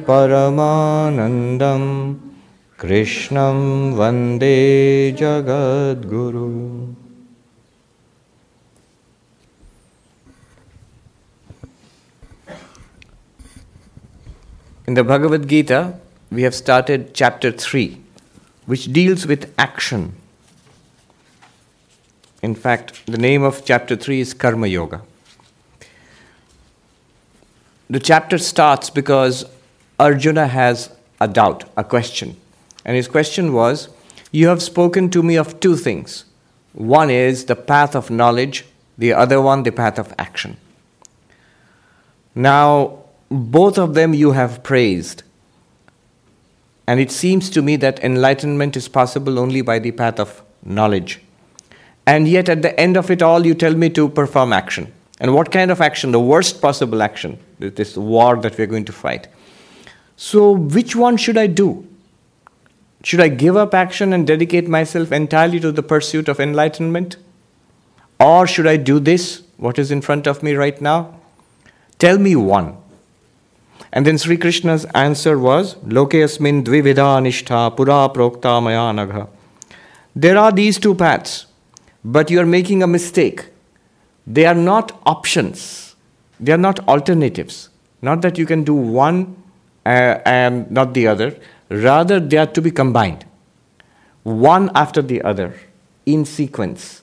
[0.09, 1.83] परमानन्दं
[2.81, 3.59] कृष्णं
[3.99, 4.59] वंदे
[5.21, 6.49] जगद्गुरु।
[14.87, 15.95] In the Bhagavad Gita,
[16.31, 18.02] we have started chapter 3,
[18.67, 20.15] which deals with action.
[22.43, 25.03] In fact, the name of chapter 3 is Karma Yoga.
[27.89, 29.45] The chapter starts because
[30.01, 30.91] Arjuna has
[31.21, 32.37] a doubt, a question.
[32.85, 33.89] And his question was
[34.31, 36.25] You have spoken to me of two things.
[36.73, 38.65] One is the path of knowledge,
[38.97, 40.57] the other one, the path of action.
[42.35, 45.23] Now, both of them you have praised.
[46.87, 51.21] And it seems to me that enlightenment is possible only by the path of knowledge.
[52.07, 54.93] And yet, at the end of it all, you tell me to perform action.
[55.21, 56.11] And what kind of action?
[56.11, 59.29] The worst possible action, this war that we're going to fight.
[60.17, 61.87] So, which one should I do?
[63.05, 67.17] Should I give up action and dedicate myself entirely to the pursuit of enlightenment?
[68.19, 71.21] Or should I do this, what is in front of me right now?
[71.99, 72.77] Tell me one.
[73.93, 79.29] And then Sri Krishna's answer was, Loke asmin dvividha nishtha pura prokta maya nagha.
[80.17, 81.47] There are these two paths,
[82.05, 83.47] but you are making a mistake.
[84.27, 85.95] They are not options,
[86.41, 87.69] they are not alternatives.
[88.01, 89.37] Not that you can do one
[89.87, 91.37] uh, and not the other,
[91.69, 93.25] rather, they are to be combined,
[94.25, 95.55] one after the other,
[96.05, 97.03] in sequence.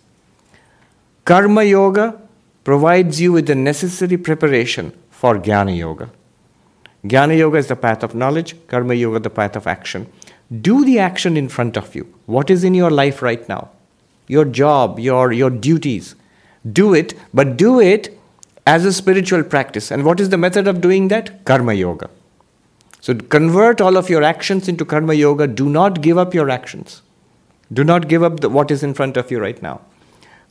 [1.24, 2.20] Karma Yoga
[2.66, 6.12] provides you with the necessary preparation for Jnana Yoga.
[7.06, 10.12] Jnana Yoga is the path of knowledge, Karma Yoga, the path of action.
[10.62, 12.14] Do the action in front of you.
[12.26, 13.70] What is in your life right now?
[14.28, 16.16] Your job, your, your duties.
[16.70, 18.18] Do it, but do it
[18.68, 19.92] as a spiritual practice.
[19.92, 21.46] And what is the method of doing that?
[21.46, 22.10] Karma Yoga.
[23.00, 25.48] So convert all of your actions into Karma Yoga.
[25.48, 27.02] Do not give up your actions.
[27.72, 29.80] Do not give up the, what is in front of you right now.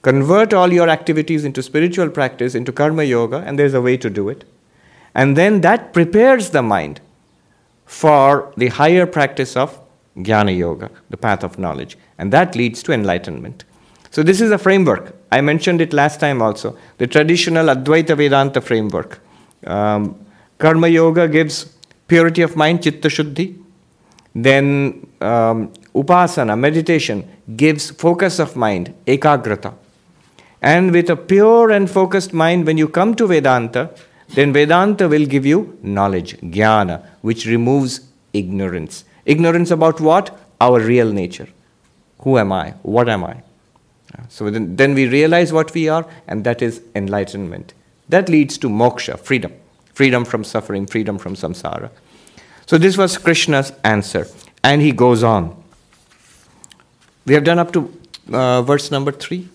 [0.01, 4.09] Convert all your activities into spiritual practice, into Karma Yoga, and there's a way to
[4.09, 4.45] do it.
[5.21, 7.01] And then that prepares the mind
[7.85, 9.81] for the higher practice of
[10.17, 11.99] Jnana Yoga, the path of knowledge.
[12.19, 13.65] And that leads to enlightenment.
[14.13, 15.17] So, this is a framework.
[15.33, 19.21] I mentioned it last time also the traditional Advaita Vedanta framework.
[19.67, 20.15] Um,
[20.59, 21.57] Karma Yoga gives
[22.07, 23.61] purity of mind, Chitta Shuddhi.
[24.37, 29.75] Then, um, Upasana, meditation, gives focus of mind, Ekagrata.
[30.63, 33.91] And with a pure and focused mind, when you come to Vedanta,
[34.31, 38.01] then Vedanta will give you knowledge, jnana, which removes
[38.33, 39.05] ignorance.
[39.25, 40.39] Ignorance about what?
[40.61, 41.49] Our real nature.
[42.21, 42.71] Who am I?
[42.83, 43.43] What am I?
[44.29, 47.75] So then, then we realize what we are, and that is enlightenment.
[48.09, 49.53] That leads to moksha, freedom.
[49.93, 51.91] Freedom from suffering, freedom from samsara.
[52.67, 54.27] So this was Krishna's answer.
[54.63, 55.63] And he goes on.
[57.27, 57.93] We have done up to
[58.33, 59.49] uh, verse number three.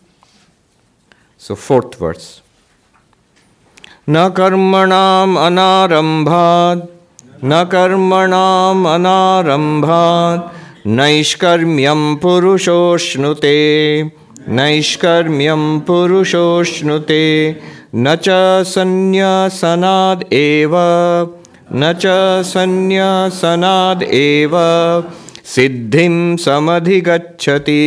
[1.37, 2.42] So, fourth verse.
[4.07, 6.87] न कर्मणाम अनारंभात
[7.43, 10.51] न कर्मणाम अनारंभात
[10.85, 13.57] नैष्कर्म्यम पुरुषोष्णुते
[14.47, 17.55] नैष्कर्म्यम पुरुषोष्णुते,
[17.95, 18.29] न च
[18.67, 20.71] संन्यसनाद एव,
[21.73, 22.05] न च
[22.45, 24.51] संन्यसनाद एव,
[25.45, 27.81] सिद्धिं समधिगच्छति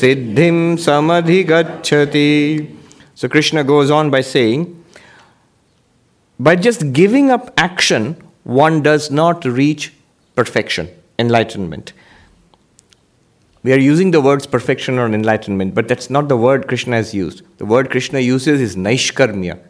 [0.00, 2.30] सिद्धिं समधिगच्छति।
[3.16, 4.66] So Krishna goes on by saying
[6.40, 9.92] by just giving up action, one does not reach
[10.34, 11.92] perfection, enlightenment.
[13.62, 17.12] We are using the words perfection or enlightenment, but that's not the word Krishna has
[17.12, 17.42] used.
[17.58, 19.60] The word Krishna uses is naishkarmya,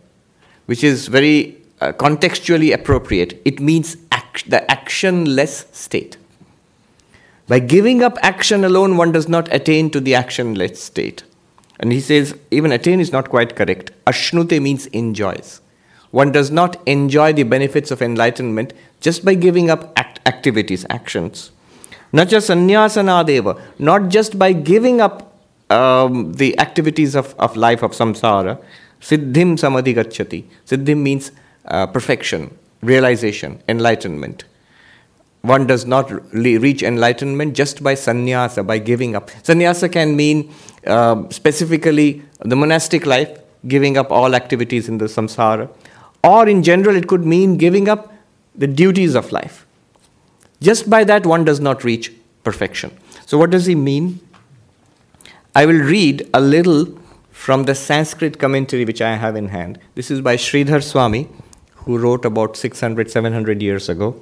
[0.66, 3.42] which is very uh, contextually appropriate.
[3.44, 6.18] It means act, the actionless state.
[7.48, 11.24] By giving up action alone, one does not attain to the actionless state.
[11.80, 13.90] And he says, even attain is not quite correct.
[14.06, 15.60] Ashnute means enjoys.
[16.10, 21.52] One does not enjoy the benefits of enlightenment just by giving up act- activities, actions.
[22.12, 25.32] Not Nacha sanyasanadeva, not just by giving up
[25.70, 28.60] um, the activities of, of life of samsara.
[29.00, 30.44] Siddhim samadhi samadhigacchati.
[30.66, 31.30] Siddhim means
[31.66, 34.44] uh, perfection, realization, enlightenment.
[35.42, 39.30] One does not re- reach enlightenment just by sannyasa, by giving up.
[39.44, 40.52] Sannyasa can mean
[40.86, 45.70] uh, specifically the monastic life, giving up all activities in the samsara
[46.22, 48.12] or in general, it could mean giving up
[48.54, 49.66] the duties of life.
[50.60, 52.12] Just by that, one does not reach
[52.44, 52.96] perfection.
[53.26, 54.20] So, what does he mean?
[55.54, 56.98] I will read a little
[57.30, 59.78] from the Sanskrit commentary which I have in hand.
[59.94, 61.28] This is by Sridhar Swami,
[61.74, 64.20] who wrote about 600, 700 years ago.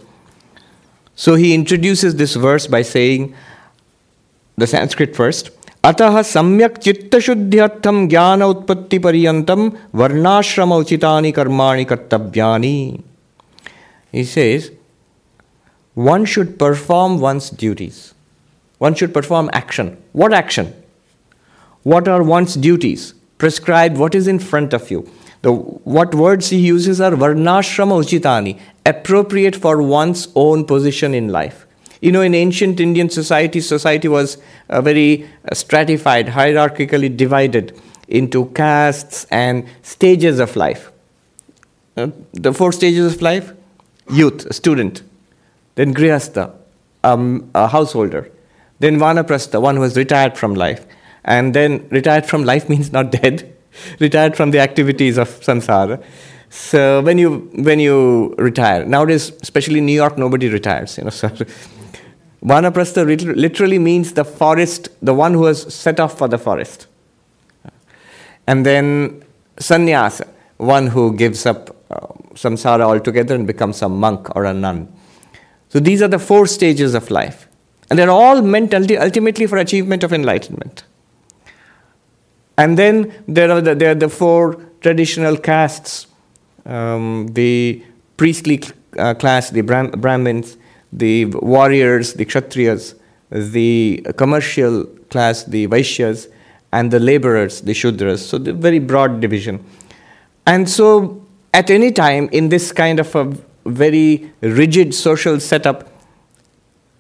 [1.17, 3.35] So he introduces this verse by saying,
[4.57, 5.51] the Sanskrit first,
[5.88, 9.70] अतः सम्यक् चित्तशुद्ध्यर्थं ज्ञान उत्पत्तिपर्यन्तं
[10.00, 12.78] वर्णाश्रम उचितानि कर्माणि कर्तव्यानि
[14.14, 14.72] He says,
[15.96, 18.14] one should perform one's duties.
[18.78, 19.98] One should perform action.
[20.12, 20.72] What action?
[21.82, 23.16] What are one's duties?
[23.40, 25.10] Prescribe what is in front of you.
[25.42, 31.66] The, what words he uses are varnashrama uchitani, appropriate for one's own position in life.
[32.01, 38.47] You know, in ancient Indian society, society was uh, very uh, stratified, hierarchically divided into
[38.47, 40.91] castes and stages of life.
[41.97, 43.53] Uh, the four stages of life
[44.11, 45.03] youth, a student,
[45.75, 46.55] then grihastha,
[47.05, 48.31] um, a householder,
[48.79, 50.87] then vanaprastha, one who has retired from life,
[51.25, 53.55] and then retired from life means not dead,
[54.01, 56.03] retired from the activities of samsara.
[56.51, 60.97] So when you when you retire nowadays, especially in New York, nobody retires.
[60.97, 61.29] You know, so
[62.45, 63.05] vanaprastha
[63.37, 66.87] literally means the forest, the one who has set off for the forest.
[68.47, 69.23] And then
[69.59, 70.27] sannyasa,
[70.57, 74.93] one who gives up uh, samsara altogether and becomes a monk or a nun.
[75.69, 77.49] So these are the four stages of life.
[77.91, 80.85] And they're all meant ultimately for achievement of enlightenment.
[82.57, 86.07] And then there are the, there are the four traditional castes
[86.69, 87.83] um, the
[88.17, 88.63] priestly
[88.99, 90.58] uh, class, the Brahm- Brahmins,
[90.93, 92.99] the warriors, the Kshatriyas,
[93.31, 96.31] the commercial class, the Vaishyas,
[96.73, 98.19] and the laborers, the Shudras.
[98.19, 99.65] So, the very broad division.
[100.47, 103.33] And so, at any time in this kind of a
[103.67, 105.89] very rigid social setup,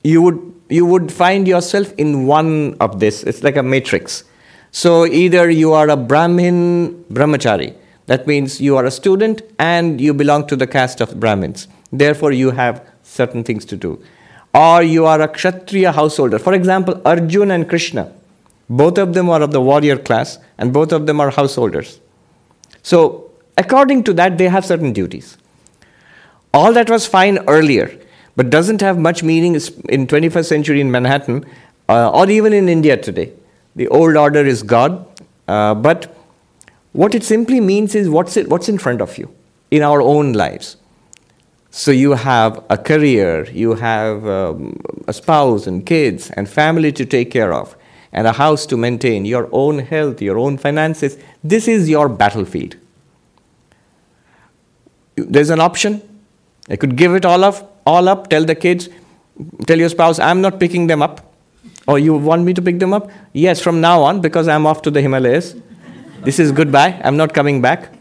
[0.02, 3.22] you would, you would find yourself in one of this.
[3.22, 4.24] It's like a matrix.
[4.70, 7.74] So either you are a Brahmin brahmachari,
[8.06, 11.68] that means you are a student and you belong to the caste of Brahmins.
[11.90, 12.86] Therefore, you have
[13.18, 13.92] certain things to do.
[14.54, 16.38] Or you are a Kshatriya householder.
[16.38, 18.10] For example, Arjun and Krishna,
[18.68, 22.00] both of them are of the warrior class and both of them are householders.
[22.82, 25.36] So, according to that, they have certain duties.
[26.54, 27.88] All that was fine earlier,
[28.36, 31.44] but doesn't have much meaning in 21st century in Manhattan
[31.88, 33.32] uh, or even in India today.
[33.76, 35.06] The old order is God,
[35.46, 36.14] uh, but
[36.92, 39.30] what it simply means is what's, it, what's in front of you
[39.70, 40.76] in our own lives.
[41.70, 47.04] So you have a career, you have um, a spouse and kids and family to
[47.04, 47.76] take care of,
[48.12, 51.18] and a house to maintain, your own health, your own finances.
[51.44, 52.76] This is your battlefield.
[55.16, 56.02] There's an option.
[56.70, 58.88] I could give it all up, all up, tell the kids,
[59.66, 61.32] tell your spouse, I'm not picking them up.
[61.86, 63.10] Or you want me to pick them up?
[63.32, 65.54] Yes, from now on, because I'm off to the Himalayas.
[66.20, 67.00] This is goodbye.
[67.04, 67.97] I'm not coming back.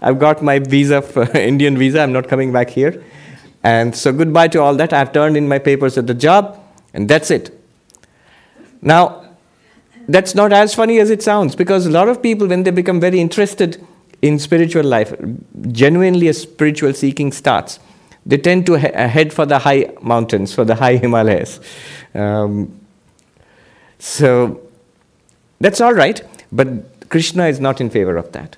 [0.00, 2.00] I've got my visa, for, Indian visa.
[2.00, 3.02] I'm not coming back here.
[3.62, 4.92] And so goodbye to all that.
[4.92, 6.58] I've turned in my papers at the job,
[6.94, 7.54] and that's it.
[8.80, 9.24] Now,
[10.08, 13.00] that's not as funny as it sounds because a lot of people, when they become
[13.00, 13.84] very interested
[14.22, 15.14] in spiritual life,
[15.70, 17.78] genuinely a spiritual seeking starts,
[18.24, 21.60] they tend to he- head for the high mountains, for the high Himalayas.
[22.14, 22.78] Um,
[23.98, 24.60] so
[25.60, 28.56] that's all right, but Krishna is not in favor of that.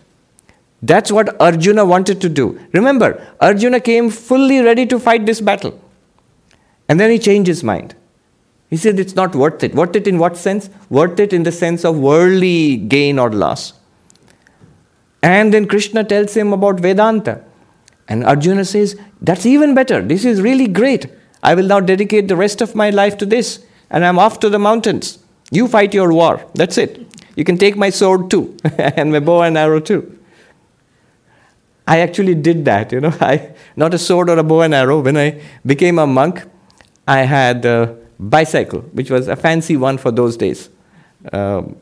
[0.82, 2.58] That's what Arjuna wanted to do.
[2.72, 5.78] Remember, Arjuna came fully ready to fight this battle.
[6.88, 7.94] And then he changed his mind.
[8.70, 9.74] He said it's not worth it.
[9.74, 10.70] Worth it in what sense?
[10.88, 13.74] Worth it in the sense of worldly gain or loss.
[15.22, 17.44] And then Krishna tells him about Vedanta.
[18.08, 20.00] And Arjuna says, That's even better.
[20.00, 21.06] This is really great.
[21.42, 23.64] I will now dedicate the rest of my life to this.
[23.90, 25.18] And I'm off to the mountains.
[25.50, 26.44] You fight your war.
[26.54, 27.06] That's it.
[27.36, 30.19] You can take my sword too, and my bow and arrow too.
[31.90, 33.12] I actually did that, you know.
[33.20, 35.00] I not a sword or a bow and arrow.
[35.00, 35.28] When I
[35.66, 36.44] became a monk,
[37.08, 40.68] I had a bicycle, which was a fancy one for those days.
[41.32, 41.76] Um,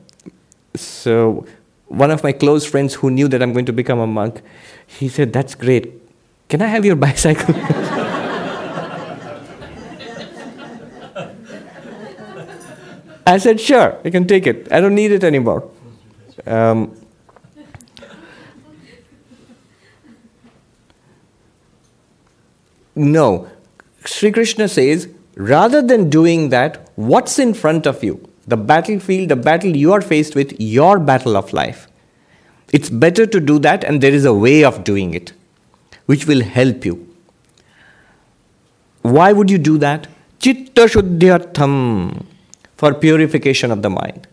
[0.75, 1.47] so
[1.87, 4.41] one of my close friends who knew that I'm going to become a monk,
[4.87, 5.93] he said, "That's great.
[6.49, 7.55] Can I have your bicycle?"
[13.29, 14.73] I said, sure, you can take it.
[14.73, 15.71] I don't need it anymore.
[16.47, 16.97] Um,
[22.99, 23.49] no.
[24.05, 28.29] Sri Krishna says, rather than doing that, what's in front of you?
[28.47, 31.89] The battlefield, the battle you are faced with, your battle of life.
[32.73, 35.33] It's better to do that, and there is a way of doing it
[36.09, 36.95] which will help you.
[39.03, 40.07] Why would you do that?
[40.39, 42.25] Chitta Shuddhyartham
[42.77, 44.27] for purification of the mind.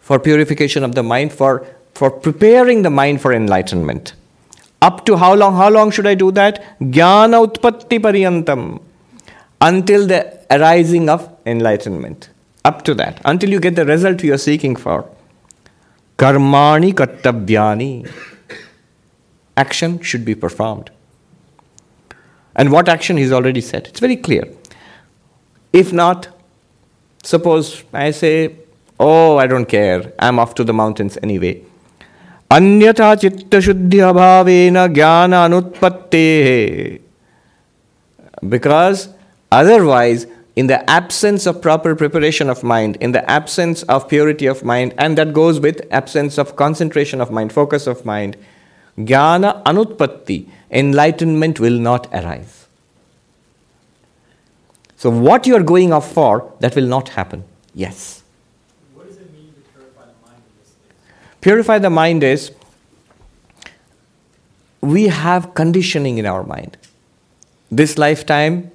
[0.00, 4.14] For purification of the mind, for, for preparing the mind for enlightenment.
[4.82, 5.56] Up to how long?
[5.56, 6.78] How long should I do that?
[6.80, 8.80] Jnana Utpatti Pariyantam.
[9.60, 12.30] Until the arising of enlightenment.
[12.64, 13.20] Up to that.
[13.24, 15.08] Until you get the result you are seeking for.
[16.16, 18.10] Karmani Kartavyani.
[19.56, 20.90] Action should be performed.
[22.56, 23.86] And what action he's already said.
[23.86, 24.44] It's very clear.
[25.72, 26.28] If not,
[27.22, 28.56] suppose I say,
[28.98, 31.62] Oh, I don't care, I'm off to the mountains anyway.
[32.51, 36.25] अन्यथा चित्तशुद्धि अभावेन ज्ञान अनुत्पत्ते
[38.49, 39.09] because
[39.51, 44.63] otherwise in the absence of proper preparation of mind in the absence of purity of
[44.63, 48.37] mind and that goes with absence of concentration of mind focus of mind
[48.97, 50.37] jnana anutpatti
[50.71, 52.67] enlightenment will not arise
[54.95, 58.18] so what you are going off for that will not happen yes
[61.40, 62.52] Purify the mind is
[64.82, 66.76] we have conditioning in our mind.
[67.70, 68.70] This lifetime,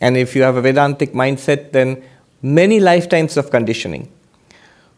[0.00, 2.02] and if you have a Vedantic mindset, then
[2.42, 4.10] many lifetimes of conditioning.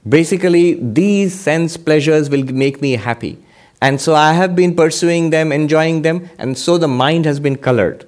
[0.09, 3.39] Basically, these sense pleasures will make me happy.
[3.83, 7.57] And so I have been pursuing them, enjoying them, and so the mind has been
[7.57, 8.07] colored.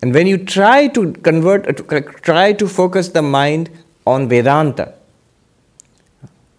[0.00, 3.70] And when you try to convert, uh, try to focus the mind
[4.06, 4.94] on Vedanta,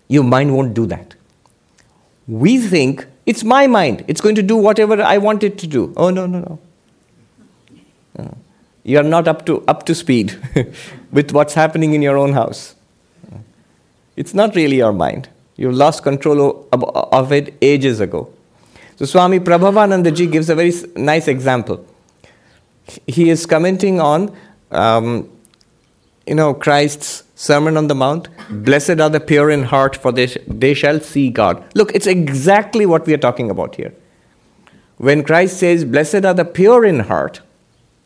[0.07, 1.15] your mind won't do that
[2.29, 5.93] we think it's my mind, it's going to do whatever I want it to do.
[5.97, 6.59] Oh, no, no, no.
[8.83, 10.39] You are not up to, up to speed
[11.11, 12.75] with what's happening in your own house.
[14.15, 15.29] It's not really your mind.
[15.57, 18.31] You lost control of it ages ago.
[18.95, 21.85] So Swami Prabhavanandaji gives a very nice example.
[23.07, 24.35] He is commenting on,
[24.71, 25.29] um,
[26.25, 28.27] you know, Christ's Sermon on the Mount.
[28.49, 31.63] Blessed are the pure in heart, for they, sh- they shall see God.
[31.73, 33.93] Look, it's exactly what we are talking about here.
[34.97, 37.39] When Christ says, Blessed are the pure in heart,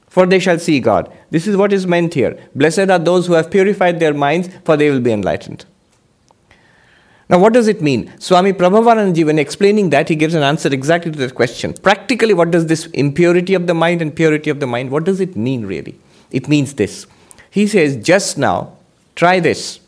[0.08, 1.12] for they shall see God.
[1.32, 2.40] This is what is meant here.
[2.54, 5.66] Blessed are those who have purified their minds, for they will be enlightened.
[7.28, 8.14] Now, what does it mean?
[8.20, 11.74] Swami Prabhavanandaji, when explaining that, he gives an answer exactly to that question.
[11.74, 15.20] Practically, what does this impurity of the mind and purity of the mind, what does
[15.20, 16.00] it mean really?
[16.30, 17.08] It means this.
[17.50, 18.78] He says, just now,
[19.16, 19.80] Try this.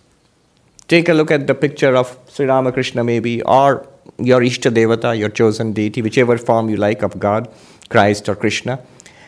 [0.87, 3.87] Take a look at the picture of Sri Ramakrishna, maybe, or
[4.19, 7.49] your Ishta Devata, your chosen deity, whichever form you like of God,
[7.89, 8.79] Christ or Krishna.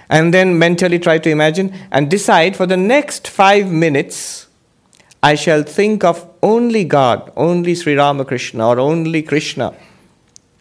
[0.10, 4.48] And then mentally try to imagine and decide for the next five minutes,
[5.22, 9.74] I shall think of only God, only Sri Ramakrishna, or only Krishna.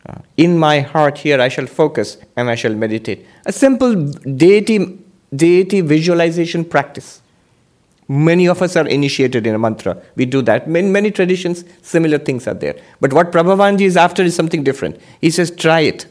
[0.08, 3.26] Uh, in my heart here, I shall focus and I shall meditate.
[3.44, 4.98] A simple deity,
[5.34, 7.20] deity visualization practice.
[8.08, 10.00] Many of us are initiated in a mantra.
[10.14, 10.68] We do that.
[10.68, 12.76] Many traditions, similar things are there.
[13.00, 15.00] But what Prabhavanji is after is something different.
[15.20, 16.06] He says, try it.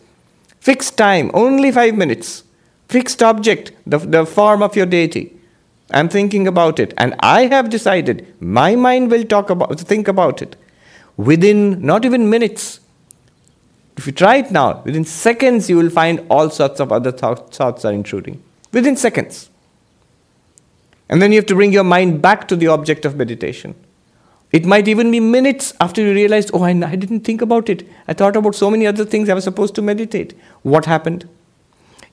[0.59, 2.43] Fixed time, only five minutes.
[2.89, 5.35] Fixed object, the, the form of your deity.
[5.91, 6.93] I'm thinking about it.
[6.97, 10.55] And I have decided my mind will talk about think about it.
[11.17, 12.79] Within not even minutes.
[13.95, 17.85] If you try it now, within seconds you will find all sorts of other thoughts
[17.85, 18.43] are intruding.
[18.73, 19.49] Within seconds.
[21.09, 23.75] And then you have to bring your mind back to the object of meditation.
[24.51, 27.87] It might even be minutes after you realize, oh, I, I didn't think about it.
[28.07, 30.33] I thought about so many other things I was supposed to meditate.
[30.61, 31.27] What happened?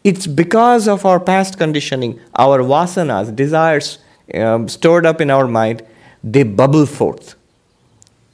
[0.03, 3.99] It's because of our past conditioning, our vasanas, desires
[4.35, 5.83] um, stored up in our mind,
[6.25, 7.37] they bubble forth.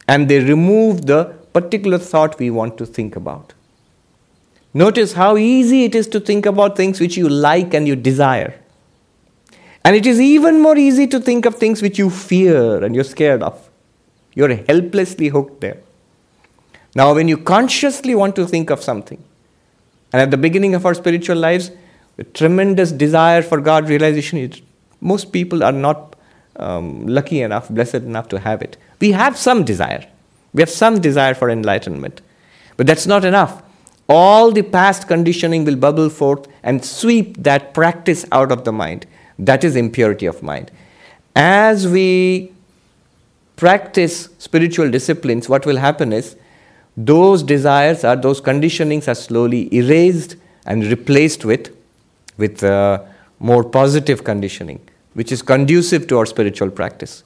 [0.07, 3.53] And they remove the particular thought we want to think about.
[4.73, 8.55] Notice how easy it is to think about things which you like and you desire.
[9.89, 13.05] And it is even more easy to think of things which you fear and you're
[13.05, 13.71] scared of.
[14.35, 15.79] You're helplessly hooked there.
[16.95, 19.25] Now, when you consciously want to think of something,
[20.13, 21.71] and at the beginning of our spiritual lives,
[22.17, 24.61] the tremendous desire for God realization, is,
[25.01, 26.17] most people are not
[26.57, 28.77] um, lucky enough, blessed enough to have it.
[29.01, 30.07] We have some desire.
[30.53, 32.21] We have some desire for enlightenment.
[32.77, 33.63] But that's not enough.
[34.07, 39.07] All the past conditioning will bubble forth and sweep that practice out of the mind.
[39.39, 40.71] That is impurity of mind.
[41.35, 42.53] As we
[43.57, 46.37] practice spiritual disciplines, what will happen is
[46.97, 51.75] those desires or those conditionings are slowly erased and replaced with,
[52.37, 53.03] with uh,
[53.39, 54.81] more positive conditioning,
[55.15, 57.23] which is conducive to our spiritual practice.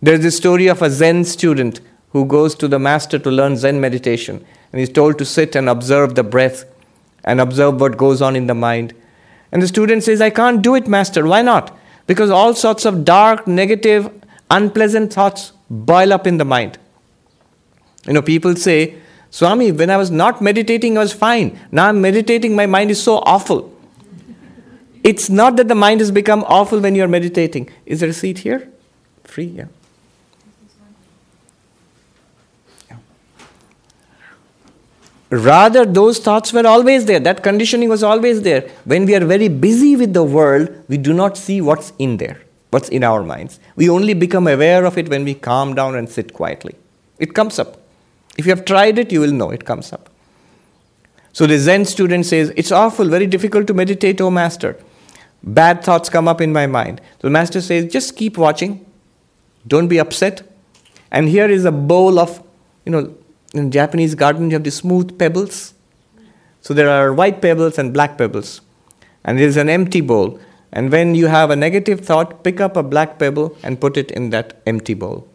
[0.00, 3.80] There's the story of a Zen student who goes to the master to learn Zen
[3.80, 6.64] meditation, and he's told to sit and observe the breath
[7.24, 8.94] and observe what goes on in the mind.
[9.52, 11.26] And the student says, I can't do it, master.
[11.26, 11.76] Why not?
[12.06, 14.10] Because all sorts of dark, negative,
[14.50, 16.78] unpleasant thoughts boil up in the mind.
[18.06, 18.96] You know, people say,
[19.30, 21.58] Swami, when I was not meditating, I was fine.
[21.70, 23.72] Now I'm meditating, my mind is so awful.
[25.02, 27.70] It's not that the mind has become awful when you're meditating.
[27.86, 28.68] Is there a seat here?
[29.24, 29.66] Free, yeah.
[35.30, 37.20] Rather, those thoughts were always there.
[37.20, 38.68] That conditioning was always there.
[38.84, 42.40] When we are very busy with the world, we do not see what's in there,
[42.70, 43.60] what's in our minds.
[43.76, 46.74] We only become aware of it when we calm down and sit quietly.
[47.20, 47.80] It comes up.
[48.36, 50.10] If you have tried it, you will know it comes up.
[51.32, 54.76] So the Zen student says, It's awful, very difficult to meditate, oh master.
[55.44, 57.00] Bad thoughts come up in my mind.
[57.20, 58.84] So the master says, Just keep watching.
[59.66, 60.42] Don't be upset.
[61.12, 62.42] And here is a bowl of,
[62.84, 63.14] you know,
[63.54, 65.74] in Japanese garden, you have the smooth pebbles.
[66.60, 68.60] So there are white pebbles and black pebbles.
[69.24, 70.40] And there is an empty bowl.
[70.72, 74.10] And when you have a negative thought, pick up a black pebble and put it
[74.10, 75.26] in that empty bowl.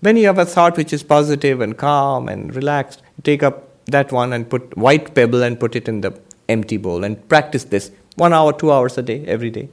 [0.00, 4.12] When you have a thought which is positive and calm and relaxed, take up that
[4.12, 6.18] one and put white pebble and put it in the
[6.48, 9.68] empty bowl and practice this one hour, two hours a day, every day.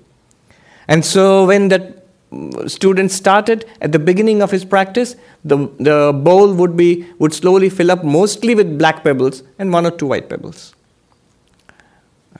[0.88, 2.01] And so when that
[2.68, 7.70] student started at the beginning of his practice, the, the bowl would be would slowly
[7.70, 10.74] fill up mostly with black pebbles and one or two white pebbles.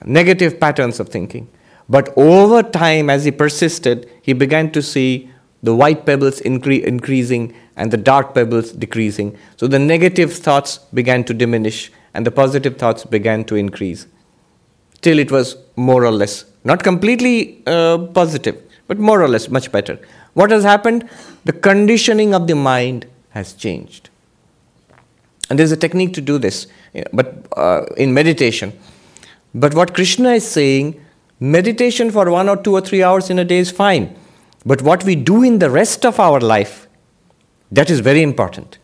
[0.04, 1.48] Negative patterns of thinking.
[1.88, 5.30] But over time, as he persisted, he began to see
[5.62, 9.36] the white pebbles incre- increasing and the dark pebbles decreasing.
[9.56, 14.06] So the negative thoughts began to diminish and the positive thoughts began to increase.
[15.02, 19.70] Till it was more or less, not completely uh, positive, but more or less much
[19.72, 19.98] better.
[20.34, 21.08] What has happened?
[21.44, 24.10] The conditioning of the mind has changed.
[25.50, 26.66] And there's a technique to do this,
[27.12, 28.72] but uh, in meditation.
[29.54, 31.04] But what Krishna is saying,
[31.40, 34.16] meditation for one or two or three hours in a day is fine.
[34.64, 36.88] But what we do in the rest of our life,
[37.70, 38.78] that is very important.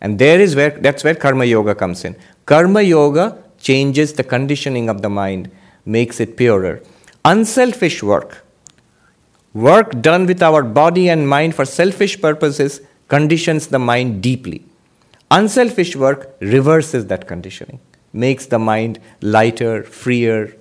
[0.00, 2.16] And there is where that's where karma yoga comes in.
[2.44, 5.50] Karma yoga changes the conditioning of the mind,
[5.84, 6.82] makes it purer.
[7.24, 8.45] Unselfish work
[9.56, 14.62] Work done with our body and mind for selfish purposes conditions the mind deeply.
[15.30, 17.80] Unselfish work reverses that conditioning,
[18.12, 20.54] makes the mind lighter, freer.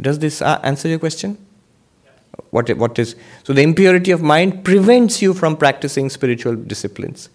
[0.00, 1.36] Does this uh, answer your question?
[2.50, 7.28] What, what is so the impurity of mind prevents you from practicing spiritual disciplines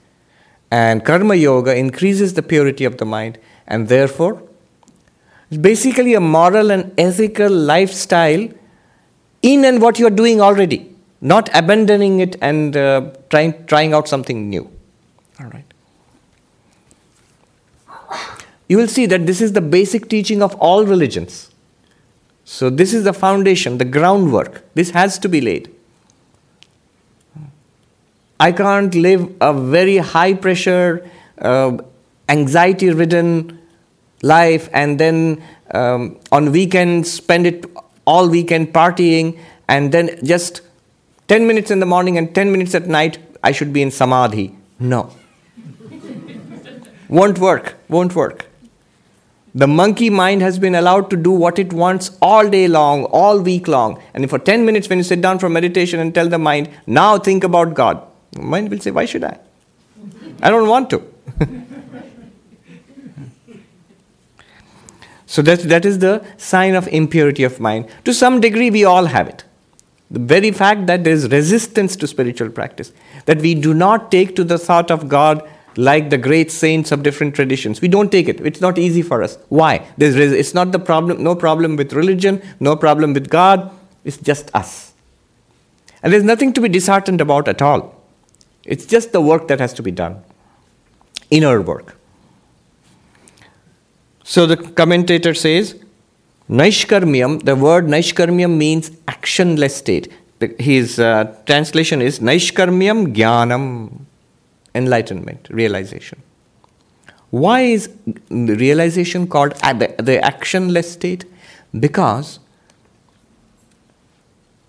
[0.71, 4.41] and karma yoga increases the purity of the mind and therefore
[5.49, 8.49] it's basically a moral and ethical lifestyle
[9.41, 14.49] in and what you're doing already, not abandoning it and uh, trying, trying out something
[14.49, 14.69] new.
[15.39, 15.65] All right.
[18.67, 21.49] You will see that this is the basic teaching of all religions.
[22.45, 24.63] So, this is the foundation, the groundwork.
[24.73, 25.71] This has to be laid.
[28.39, 31.07] I can't live a very high pressure,
[31.39, 31.77] uh,
[32.29, 33.59] anxiety ridden
[34.21, 37.65] life and then um, on weekends spend it
[38.13, 40.61] all weekend partying, and then just
[41.27, 44.45] 10 minutes in the morning and 10 minutes at night, I should be in samadhi.
[44.79, 45.01] No.
[47.09, 48.45] won't work, won't work.
[49.55, 53.39] The monkey mind has been allowed to do what it wants all day long, all
[53.39, 54.01] week long.
[54.13, 57.17] And for 10 minutes, when you sit down for meditation and tell the mind, now
[57.17, 59.39] think about God, the mind will say, Why should I?
[60.41, 61.01] I don't want to.
[65.29, 67.87] So that, that is the sign of impurity of mind.
[68.05, 69.43] To some degree, we all have it.
[70.09, 72.91] The very fact that there is resistance to spiritual practice,
[73.25, 77.03] that we do not take to the thought of God like the great saints of
[77.03, 77.79] different traditions.
[77.79, 78.41] We don't take it.
[78.41, 79.37] It's not easy for us.
[79.49, 79.85] Why?
[79.97, 83.69] There's, it's not the problem, no problem with religion, no problem with God.
[84.03, 84.93] It's just us.
[86.01, 88.03] And there's nothing to be disheartened about at all.
[88.65, 90.23] It's just the work that has to be done.
[91.29, 91.98] Inner work.
[94.29, 95.75] So the commentator says,
[96.47, 100.13] Naishkarmyam, the word Naishkarmyam means actionless state.
[100.59, 104.01] His uh, translation is Naishkarmyam Jnanam,
[104.75, 106.21] enlightenment, realization.
[107.31, 107.89] Why is
[108.29, 111.25] realization called the, the actionless state?
[111.79, 112.37] Because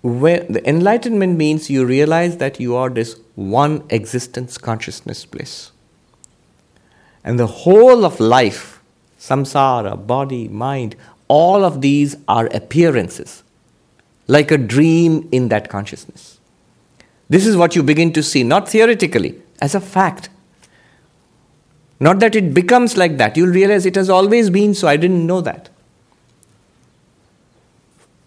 [0.02, 5.70] the enlightenment means you realize that you are this one existence consciousness bliss.
[7.22, 8.79] And the whole of life
[9.20, 10.96] samsara, body, mind,
[11.28, 13.44] all of these are appearances,
[14.26, 16.40] like a dream in that consciousness.
[17.28, 20.30] This is what you begin to see, not theoretically, as a fact.
[22.00, 23.36] Not that it becomes like that.
[23.36, 24.88] You'll realize it has always been so.
[24.88, 25.68] I didn't know that.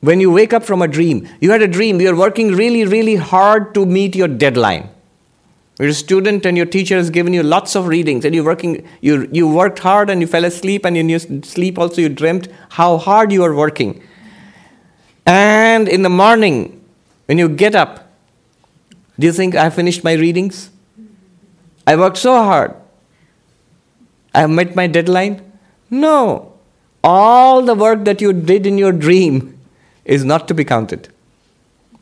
[0.02, 3.16] When you wake up from a dream, you had a dream, you're working really, really
[3.16, 4.90] hard to meet your deadline.
[5.80, 8.88] You're a student and your teacher has given you lots of readings and you're working,
[9.02, 12.48] you, you worked hard and you fell asleep and in your sleep also you dreamt
[12.70, 14.04] how hard you are working.
[15.26, 16.80] And in the morning,
[17.26, 18.12] when you get up,
[19.18, 20.70] do you think I finished my readings?
[21.88, 22.76] I worked so hard.
[24.34, 25.52] I have met my deadline?
[25.90, 26.54] No.
[27.04, 29.60] All the work that you did in your dream
[30.06, 31.10] is not to be counted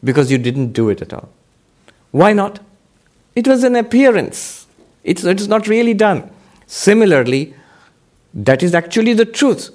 [0.03, 1.29] because you didn't do it at all.
[2.12, 2.60] Why not?
[3.36, 4.67] It was an appearance,
[5.04, 6.30] it's, it's not really done.
[6.67, 7.54] Similarly,
[8.34, 9.72] that is actually the truth.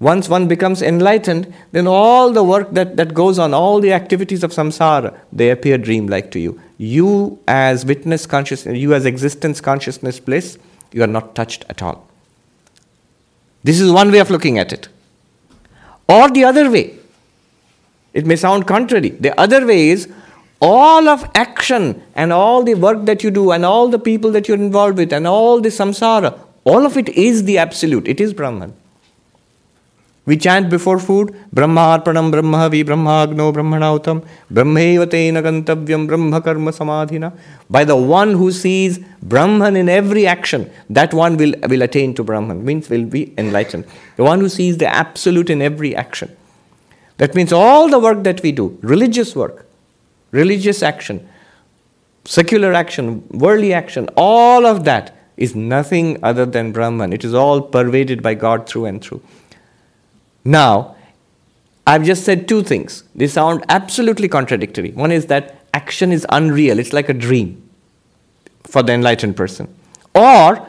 [0.00, 4.42] Once one becomes enlightened, then all the work that, that goes on, all the activities
[4.42, 6.58] of samsara, they appear dreamlike to you.
[6.78, 10.58] You, as witness consciousness, you, as existence consciousness bliss,
[10.92, 12.08] you are not touched at all.
[13.62, 14.88] This is one way of looking at it.
[16.08, 16.98] Or the other way,
[18.14, 19.10] it may sound contrary.
[19.10, 20.08] The other way is
[20.60, 24.48] all of action and all the work that you do and all the people that
[24.48, 28.06] you're involved with and all the samsara, all of it is the absolute.
[28.06, 28.74] It is Brahman.
[30.26, 37.36] We chant before food, Brahmarpanam Brahmavi Brahmagno Brahmanautam Brahmevatena Gantavyam Brahma Karma Samadhina.
[37.70, 42.22] By the one who sees Brahman in every action, that one will, will attain to
[42.22, 43.86] Brahman, means will be enlightened.
[44.16, 46.36] The one who sees the absolute in every action.
[47.16, 49.66] That means all the work that we do, religious work,
[50.30, 51.28] religious action,
[52.24, 57.12] secular action, worldly action, all of that is nothing other than Brahman.
[57.12, 59.22] It is all pervaded by God through and through.
[60.44, 60.96] Now,
[61.86, 63.04] I've just said two things.
[63.14, 64.92] They sound absolutely contradictory.
[64.92, 67.68] One is that action is unreal, it's like a dream
[68.64, 69.74] for the enlightened person.
[70.14, 70.68] Or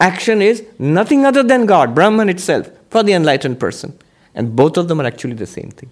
[0.00, 3.98] action is nothing other than God, Brahman itself, for the enlightened person.
[4.34, 5.90] And both of them are actually the same thing.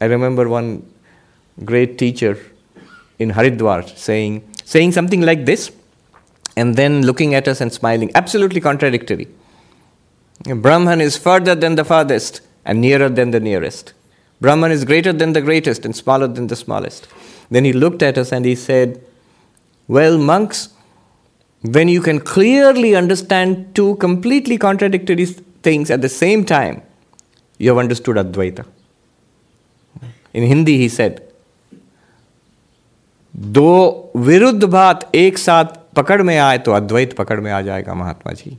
[0.00, 0.90] I remember one
[1.64, 2.38] great teacher
[3.18, 5.70] in Haridwar saying, saying something like this,
[6.56, 9.28] and then looking at us and smiling, absolutely contradictory.
[10.44, 13.92] Brahman is further than the farthest and nearer than the nearest.
[14.40, 17.08] Brahman is greater than the greatest and smaller than the smallest.
[17.50, 19.04] Then he looked at us and he said,
[19.86, 20.70] Well, monks,
[21.62, 26.82] when you can clearly understand two completely contradictory things at the same time,
[27.58, 28.64] you have understood Advaita.
[30.34, 31.20] In Hindi he said
[33.34, 38.32] दो विरुद्ध बात एक साथ पकड़ में आए तो अद्वैत पकड़ में आ जाएगा Mahatma
[38.32, 38.56] ji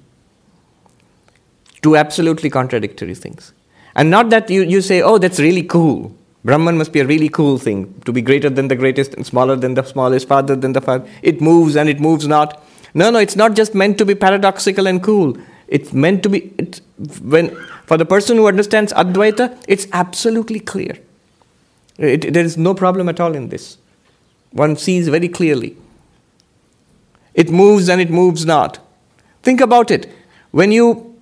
[1.83, 3.53] two absolutely contradictory things
[3.95, 6.09] and not that you you say oh that's really cool
[6.45, 9.55] Brahman must be a really cool thing to be greater than the greatest and smaller
[9.57, 12.53] than the smallest farther than the farther it moves and it moves not
[12.95, 15.33] no no it's not just meant to be paradoxical and cool
[15.69, 16.81] it's meant to be it's
[17.27, 17.49] when
[17.89, 21.01] for the person who understands Advaita it's absolutely clear
[22.01, 23.77] It, there is no problem at all in this.
[24.51, 25.77] One sees very clearly.
[27.33, 28.79] It moves and it moves not.
[29.43, 30.11] Think about it.
[30.51, 31.15] When you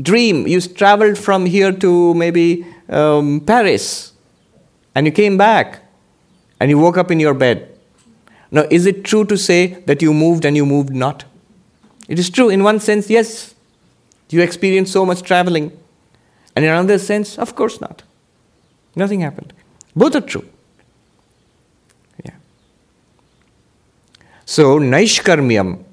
[0.00, 4.12] dream, you traveled from here to maybe um, Paris,
[4.94, 5.82] and you came back,
[6.60, 7.68] and you woke up in your bed.
[8.50, 11.24] Now, is it true to say that you moved and you moved not?
[12.06, 12.50] It is true.
[12.50, 13.54] In one sense, yes.
[14.28, 15.72] You experienced so much traveling.
[16.54, 18.02] And in another sense, of course not.
[18.94, 19.54] Nothing happened.
[19.94, 20.44] Both are true.
[22.24, 22.34] Yeah.
[24.44, 25.84] So, Naishkarmyam,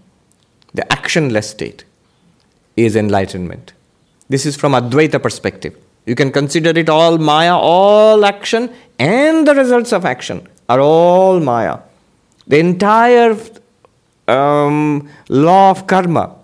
[0.73, 1.83] the actionless state,
[2.75, 3.73] is enlightenment.
[4.29, 5.75] This is from Advaita perspective.
[6.05, 11.39] You can consider it all Maya, all action, and the results of action are all
[11.39, 11.79] Maya.
[12.47, 13.37] The entire
[14.27, 16.35] um, law of karma.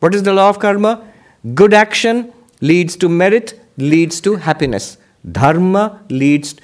[0.00, 1.06] What is the law of karma?
[1.54, 4.98] Good action leads to merit, leads to happiness.
[5.30, 6.56] Dharma leads,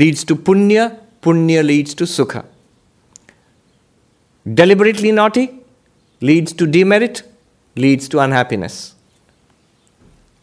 [0.00, 0.84] leads to punya,
[1.22, 2.44] punya leads to sukha.
[4.60, 5.46] Deliberately naughty
[6.20, 7.22] leads to demerit,
[7.76, 8.94] leads to unhappiness.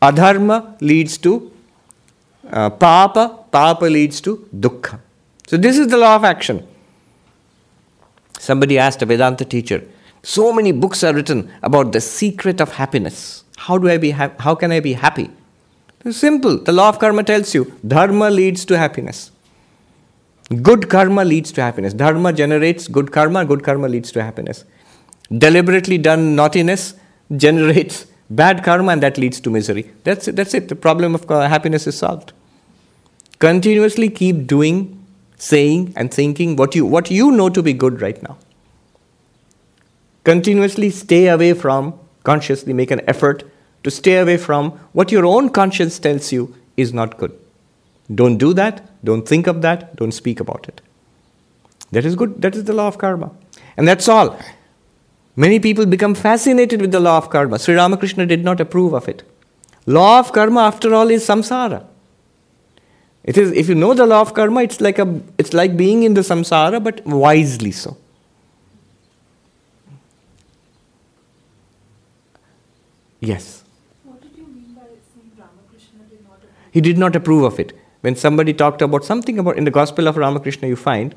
[0.02, 1.52] Adharma leads to
[2.50, 5.00] uh, papa, papa leads to dukkha.
[5.48, 6.66] So, this is the law of action.
[8.40, 9.84] Somebody asked a Vedanta teacher,
[10.24, 13.44] so many books are written about the secret of happiness.
[13.58, 15.30] How do I be ha- how can I be happy?
[16.04, 16.58] It's simple.
[16.58, 19.32] The law of karma tells you dharma leads to happiness.
[20.52, 21.94] Good karma leads to happiness.
[21.94, 24.66] Dharma generates good karma, good karma leads to happiness.
[25.32, 26.96] Deliberately done naughtiness
[27.38, 29.92] generates bad karma and that leads to misery.
[30.04, 30.36] That's it.
[30.36, 30.68] That's it.
[30.68, 32.34] The problem of uh, happiness is solved.
[33.40, 34.98] Continuously keep doing
[35.38, 38.38] saying and thinking what you, what you know to be good right now.
[40.26, 43.44] Continuously stay away from, consciously make an effort
[43.84, 47.41] to stay away from what your own conscience tells you is not good.
[48.14, 50.82] Don't do that, don't think of that, don't speak about it.
[51.92, 53.32] That is good, that is the law of karma.
[53.78, 54.40] And that's all.
[55.36, 57.60] Many people become fascinated with the law of karma.
[57.60, 59.24] Sri Ramakrishna did not approve of it.
[59.86, 61.86] Law of karma, after all, is samsara.
[63.24, 66.04] It is if you know the law of karma, it's like a it's like being
[66.04, 67.98] in the samsara, but wisely so.
[73.20, 73.64] Yes.
[74.04, 76.72] What did you mean by saying Ramakrishna did not approve?
[76.72, 80.07] He did not approve of it When somebody talked about something about in the Gospel
[80.07, 81.15] of Ramakrishna, you find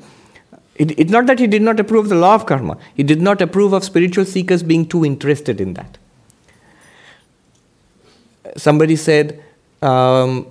[0.76, 2.78] it, it's not that he did not approve the law of karma.
[2.94, 5.98] He did not approve of spiritual seekers being too interested in that.
[8.56, 9.44] Somebody said,
[9.82, 10.46] um,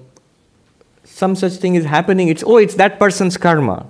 [1.03, 2.27] some such thing is happening.
[2.27, 3.87] It's oh, it's that person's karma.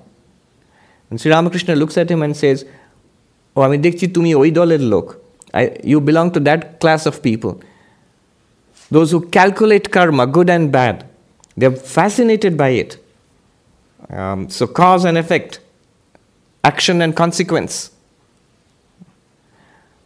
[1.10, 2.66] And Sri Ramakrishna looks at him and says,
[3.56, 5.06] Oh, আমি দেখছি তুমি ওই দলের লোক
[5.92, 7.54] you belong to that class of people.
[8.96, 10.96] Those who calculate karma, good and bad,
[11.57, 13.05] they're fascinated by it.
[14.11, 15.61] Um, so, cause and effect,
[16.63, 17.91] action and consequence.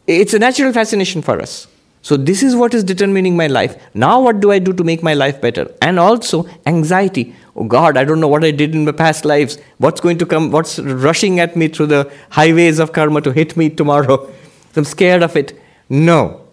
[0.07, 1.67] It's a natural fascination for us.
[2.03, 3.77] So, this is what is determining my life.
[3.95, 5.75] Now, what do I do to make my life better?
[5.83, 7.35] And also, anxiety.
[7.57, 9.59] Oh God, I don't know what I did in my past lives.
[9.79, 10.53] What's going to come?
[10.53, 14.33] What's rushing at me through the highways of karma to hit me tomorrow?
[14.77, 15.61] I'm scared of it.
[15.89, 16.47] No.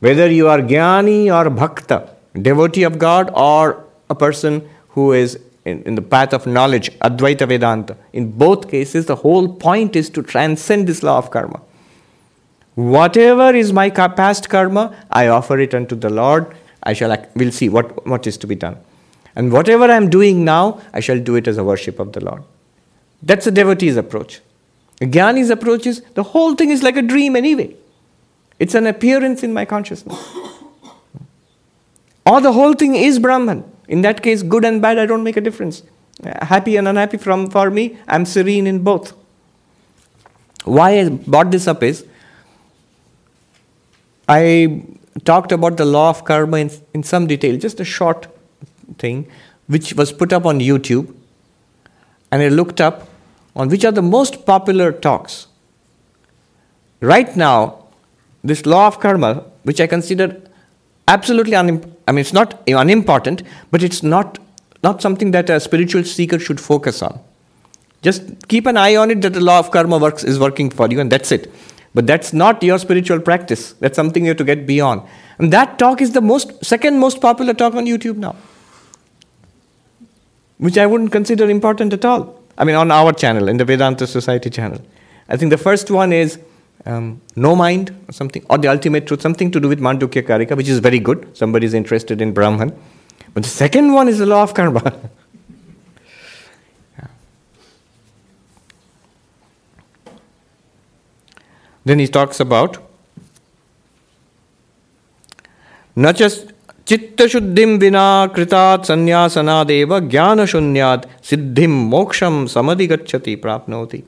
[0.00, 2.10] Whether you are jnani or bhakta,
[2.42, 7.46] devotee of God, or a person who is in, in the path of knowledge, Advaita
[7.46, 11.60] Vedanta, in both cases, the whole point is to transcend this law of karma.
[12.74, 16.54] Whatever is my past karma, I offer it unto the Lord.
[16.82, 18.78] I shall we'll see what, what is to be done.
[19.34, 22.24] And whatever I am doing now, I shall do it as a worship of the
[22.24, 22.44] Lord.
[23.22, 24.40] That's a devotee's approach.
[25.00, 27.74] A jnani's approach is the whole thing is like a dream anyway.
[28.58, 30.18] It's an appearance in my consciousness.
[32.28, 33.64] Or the whole thing is Brahman.
[33.88, 35.82] In that case, good and bad, I don't make a difference.
[36.42, 39.14] Happy and unhappy from for me, I'm serene in both.
[40.64, 42.04] Why I brought this up is
[44.28, 44.82] I
[45.24, 48.26] talked about the law of karma in, in some detail, just a short
[48.98, 49.26] thing,
[49.66, 51.14] which was put up on YouTube.
[52.30, 53.08] And I looked up
[53.56, 55.46] on which are the most popular talks.
[57.00, 57.86] Right now,
[58.44, 60.42] this law of karma, which I consider
[61.08, 64.38] absolutely I mean, it's not unimportant, but it's not,
[64.82, 67.18] not something that a spiritual seeker should focus on.
[68.02, 70.88] Just keep an eye on it that the law of karma works is working for
[70.88, 71.50] you, and that's it.
[71.94, 73.72] But that's not your spiritual practice.
[73.72, 75.02] That's something you have to get beyond.
[75.38, 78.36] And that talk is the most second most popular talk on YouTube now.
[80.58, 82.40] Which I wouldn't consider important at all.
[82.56, 84.80] I mean on our channel, in the Vedanta Society channel.
[85.28, 86.38] I think the first one is
[86.85, 90.55] um, no mind or something, or the ultimate truth, something to do with Mandukya Karika,
[90.57, 91.35] which is very good.
[91.35, 92.73] Somebody is interested in Brahman.
[93.33, 94.93] But the second one is the law of karma.
[101.85, 102.77] Then he talks about
[105.97, 106.27] न च
[106.87, 114.01] चित्तशुद्धिं विना कृतात् संन्यासनादेव ज्ञानशून्यात् सिद्धिं मोक्षं समधिगच्छति प्राप्नोति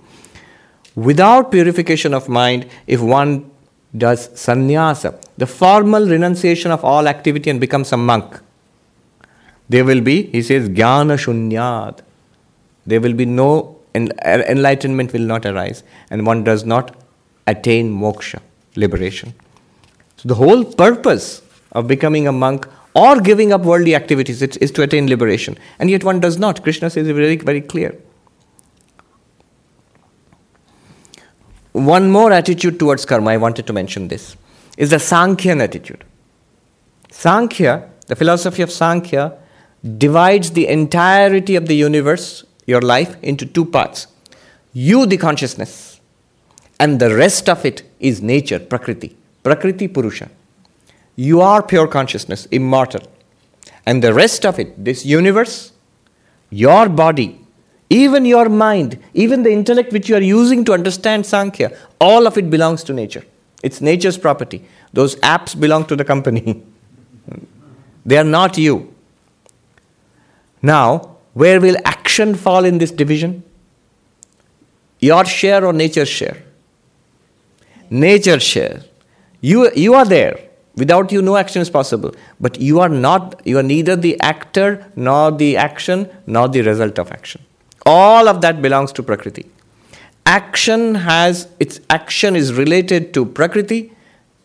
[1.08, 3.50] Without purification of mind, if one
[3.96, 8.38] does sannyasa, the formal renunciation of all activity and becomes a monk,
[9.70, 12.00] there will be, he says, jnana shunyad.
[12.86, 16.94] There will be no er-, enlightenment will not arise, and one does not
[17.46, 18.40] attain moksha,
[18.76, 19.32] liberation.
[20.18, 21.40] So the whole purpose
[21.72, 25.56] of becoming a monk or giving up worldly activities is, is to attain liberation.
[25.78, 26.62] And yet one does not.
[26.62, 27.96] Krishna says it very, very clear.
[31.72, 34.36] One more attitude towards karma, I wanted to mention this,
[34.76, 36.04] is the Sankhyan attitude.
[37.10, 39.36] Sankhya, the philosophy of Sankhya,
[39.98, 44.08] divides the entirety of the universe, your life, into two parts.
[44.72, 46.00] You, the consciousness,
[46.78, 49.16] and the rest of it is nature, Prakriti.
[49.42, 50.30] Prakriti Purusha.
[51.16, 53.02] You are pure consciousness, immortal.
[53.86, 55.72] And the rest of it, this universe,
[56.50, 57.40] your body,
[57.90, 62.38] even your mind, even the intellect which you are using to understand Sankhya, all of
[62.38, 63.24] it belongs to nature.
[63.64, 64.64] It's nature's property.
[64.92, 66.62] Those apps belong to the company.
[68.06, 68.94] they are not you.
[70.62, 73.42] Now, where will action fall in this division?
[75.00, 76.42] Your share or nature's share?
[77.90, 78.82] Nature's share.
[79.40, 80.38] You, you are there.
[80.76, 82.14] Without you, no action is possible.
[82.38, 86.98] But you are not, you are neither the actor, nor the action, nor the result
[86.98, 87.40] of action.
[87.86, 89.50] All of that belongs to Prakriti.
[90.26, 93.92] Action has, its action is related to Prakriti.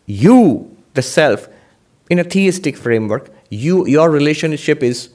[0.06, 1.48] You, the self,
[2.10, 5.10] in a theistic framework, you, your relationship is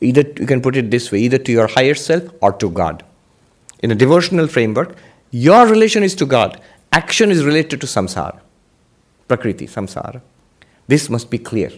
[0.00, 3.04] either, you can put it this way, either to your higher self or to God.
[3.82, 4.96] In a devotional framework,
[5.30, 6.60] your relation is to God,
[6.92, 8.40] action is related to samsara,
[9.28, 10.20] prakriti, samsara.
[10.88, 11.70] This must be clear.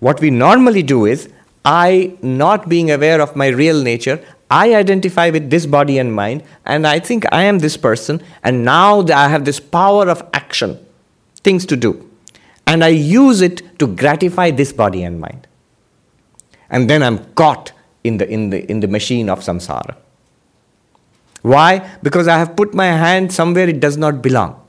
[0.00, 1.28] What we normally do is,
[1.64, 6.42] I, not being aware of my real nature, I identify with this body and mind,
[6.64, 10.84] and I think I am this person, and now I have this power of action,
[11.44, 12.10] things to do.
[12.66, 15.46] And I use it to gratify this body and mind.
[16.68, 17.72] And then I'm caught
[18.04, 19.96] in the, in the, in the machine of samsara.
[21.42, 21.88] Why?
[22.02, 24.59] Because I have put my hand somewhere it does not belong.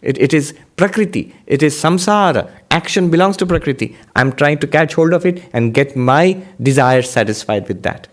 [0.00, 2.50] It, it is Prakriti, it is samsara.
[2.70, 3.96] Action belongs to Prakriti.
[4.14, 8.06] I'm trying to catch hold of it and get my desires satisfied with that.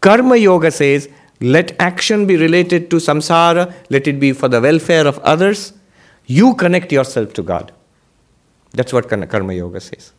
[0.00, 1.08] Karma Yoga says,
[1.40, 5.72] let action be related to samsara, let it be for the welfare of others.
[6.26, 7.72] You connect yourself to God.
[8.72, 10.12] That's what Karma Yoga says.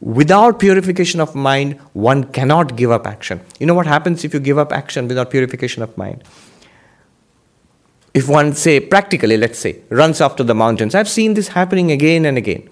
[0.00, 3.40] Without purification of mind, one cannot give up action.
[3.58, 6.22] You know what happens if you give up action without purification of mind?
[8.14, 11.92] If one say practically let's say runs off to the mountains i've seen this happening
[11.92, 12.68] again and again.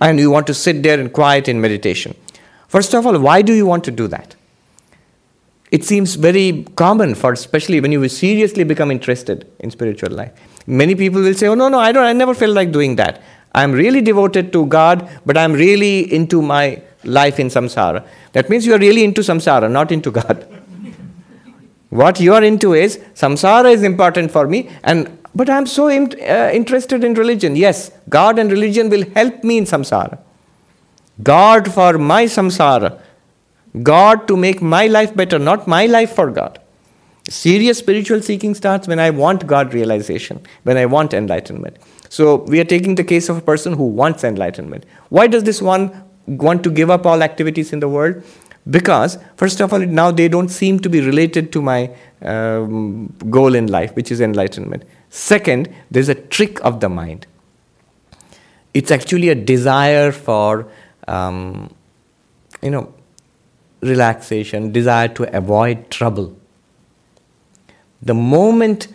[0.00, 2.14] And you want to sit there in quiet in meditation.
[2.68, 4.36] First of all why do you want to do that?
[5.70, 10.32] It seems very common for especially when you seriously become interested in spiritual life.
[10.66, 13.22] Many people will say oh no no i don't i never felt like doing that.
[13.54, 18.06] I'm really devoted to god but i'm really into my life in samsara.
[18.32, 20.46] That means you are really into samsara not into god
[21.90, 26.12] what you are into is samsara is important for me, and but I'm so in,
[26.20, 27.54] uh, interested in religion.
[27.56, 30.18] Yes, God and religion will help me in samsara.
[31.22, 33.00] God for my samsara.
[33.82, 36.58] God to make my life better, not my life for God.
[37.28, 41.76] Serious spiritual seeking starts when I want God realization, when I want enlightenment.
[42.08, 44.86] So we are taking the case of a person who wants enlightenment.
[45.10, 48.22] Why does this one want to give up all activities in the world?
[48.70, 51.90] Because first of all now they don't seem to be related to my
[52.22, 54.84] um, goal in life which is enlightenment.
[55.10, 57.26] Second there's a trick of the mind.
[58.74, 60.68] It's actually a desire for
[61.06, 61.74] um,
[62.62, 62.92] you know
[63.80, 66.36] relaxation desire to avoid trouble.
[68.02, 68.88] The moment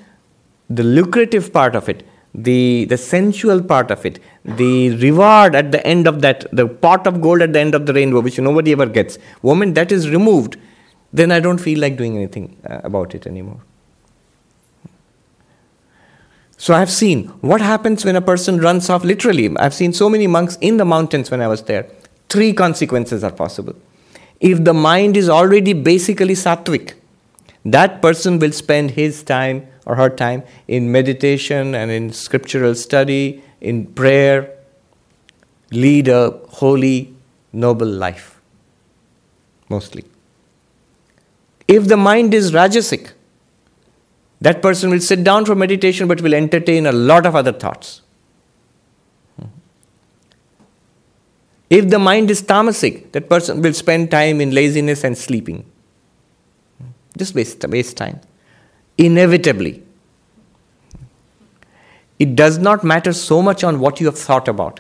[0.70, 5.86] the lucrative part of it the, the sensual part of it, the reward at the
[5.86, 8.72] end of that, the pot of gold at the end of the rainbow, which nobody
[8.72, 10.58] ever gets, moment that is removed,
[11.12, 13.62] then I don't feel like doing anything uh, about it anymore.
[16.58, 19.56] So I've seen what happens when a person runs off literally.
[19.58, 21.88] I've seen so many monks in the mountains when I was there.
[22.30, 23.76] Three consequences are possible.
[24.40, 26.94] If the mind is already basically sattvic,
[27.66, 33.44] that person will spend his time or her time in meditation and in scriptural study,
[33.62, 34.56] in prayer,
[35.72, 37.14] lead a holy,
[37.52, 38.40] noble life.
[39.70, 40.06] Mostly.
[41.68, 43.12] If the mind is rajasic,
[44.42, 48.02] that person will sit down for meditation but will entertain a lot of other thoughts.
[51.70, 55.66] If the mind is tamasic, that person will spend time in laziness and sleeping.
[57.18, 58.20] Just waste, waste time
[58.98, 59.84] inevitably.
[62.20, 64.80] It does not matter so much on what you have thought about.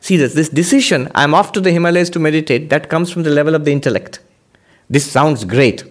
[0.00, 3.30] See this, this decision, I'm off to the Himalayas to meditate, that comes from the
[3.30, 4.18] level of the intellect.
[4.90, 5.84] This sounds great.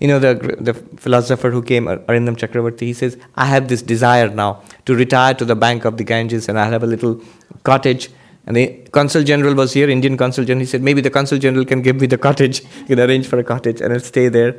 [0.00, 4.28] You know, the, the philosopher who came, Arindam Chakravarti, he says, I have this desire
[4.28, 7.20] now to retire to the bank of the Ganges and I'll have a little
[7.62, 8.10] cottage.
[8.46, 10.60] And the consul general was here, Indian consul general.
[10.60, 13.44] He said, maybe the consul general can give me the cottage, can arrange for a
[13.44, 14.56] cottage, and I'll stay there.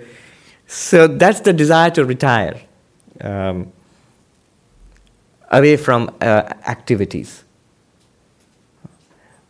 [0.67, 2.59] So that's the desire to retire
[3.21, 3.71] um,
[5.51, 7.43] away from uh, activities.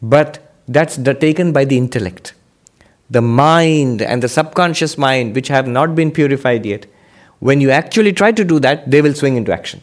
[0.01, 2.33] But that's the, taken by the intellect.
[3.09, 6.85] The mind and the subconscious mind, which have not been purified yet,
[7.39, 9.81] when you actually try to do that, they will swing into action.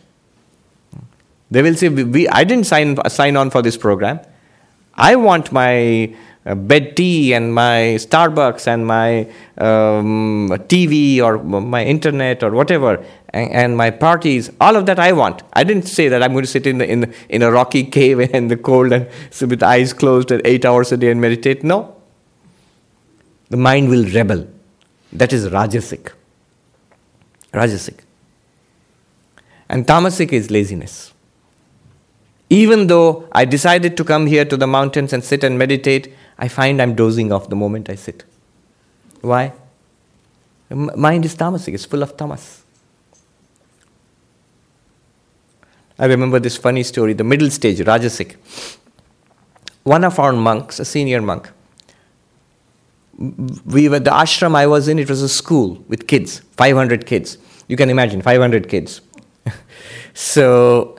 [1.51, 4.21] They will say, we, I didn't sign, sign on for this program.
[4.95, 6.15] I want my
[6.45, 9.21] uh, bed tea and my Starbucks and my
[9.59, 15.13] um, TV or my internet or whatever and, and, my parties, all of that I
[15.13, 15.43] want.
[15.53, 18.21] I didn't say that I'm going to sit in, the, in, in a rocky cave
[18.21, 21.63] in the cold and sit with eyes closed at eight hours a day and meditate.
[21.63, 21.97] No.
[23.51, 24.49] The mind will rebel.
[25.13, 26.13] That is Rajasic.
[27.53, 28.01] Rajasic.
[29.69, 31.13] And Tamasic is laziness.
[32.51, 36.13] Even though I decided to come here to the mountains and sit and meditate,
[36.43, 38.25] I find I'm dozing off the moment I sit.
[39.21, 39.53] Why?
[40.71, 42.65] Mind is tamasic, it's full of tamas.
[46.01, 48.35] I remember this funny story, the middle stage, Rajasic.
[49.85, 51.49] One of our monks, a senior monk,
[53.19, 57.39] we were the ashram I was in, it was a school with kids, 500 kids.
[57.69, 59.01] You can imagine, 500 kids.
[60.15, 60.99] so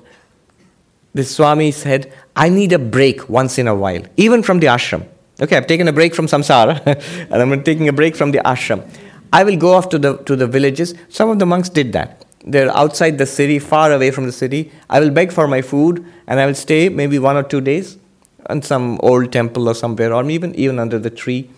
[1.14, 5.10] the Swami said, I need a break once in a while, even from the ashram.
[5.41, 6.81] Okay, I've taken a break from samsara,
[7.31, 8.88] and I'm taking a break from the ashram.
[9.31, 10.93] I will go off to the, to the villages.
[11.09, 12.23] Some of the monks did that.
[12.45, 14.71] They're outside the city, far away from the city.
[14.89, 17.97] I will beg for my food, and I will stay maybe one or two days
[18.49, 21.49] in some old temple or somewhere, or even, even under the tree.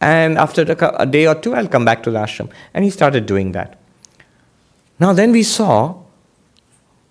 [0.00, 2.50] And after a, a day or two, I'll come back to the ashram.
[2.74, 3.78] And he started doing that.
[4.98, 5.94] Now, then we saw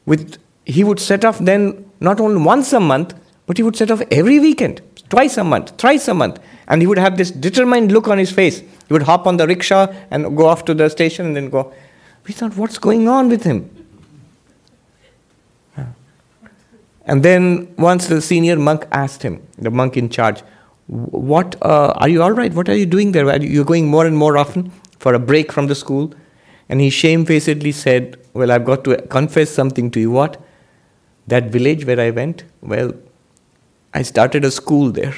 [0.05, 3.15] with he would set off then not only once a month,
[3.47, 6.39] but he would set off every weekend, twice a month, thrice a month.
[6.67, 8.59] And he would have this determined look on his face.
[8.59, 11.73] He would hop on the rickshaw and go off to the station and then go.
[12.27, 13.69] We thought, what's going on with him?
[17.05, 20.43] And then once the senior monk asked him, the monk in charge,
[20.85, 22.53] what uh, are you all right?
[22.53, 23.27] What are you doing there?
[23.27, 26.13] Are you going more and more often for a break from the school?
[26.67, 30.11] And he shamefacedly said, Well, I've got to confess something to you.
[30.11, 30.39] What?
[31.25, 32.93] That village where I went, well,
[33.93, 35.15] I started a school there.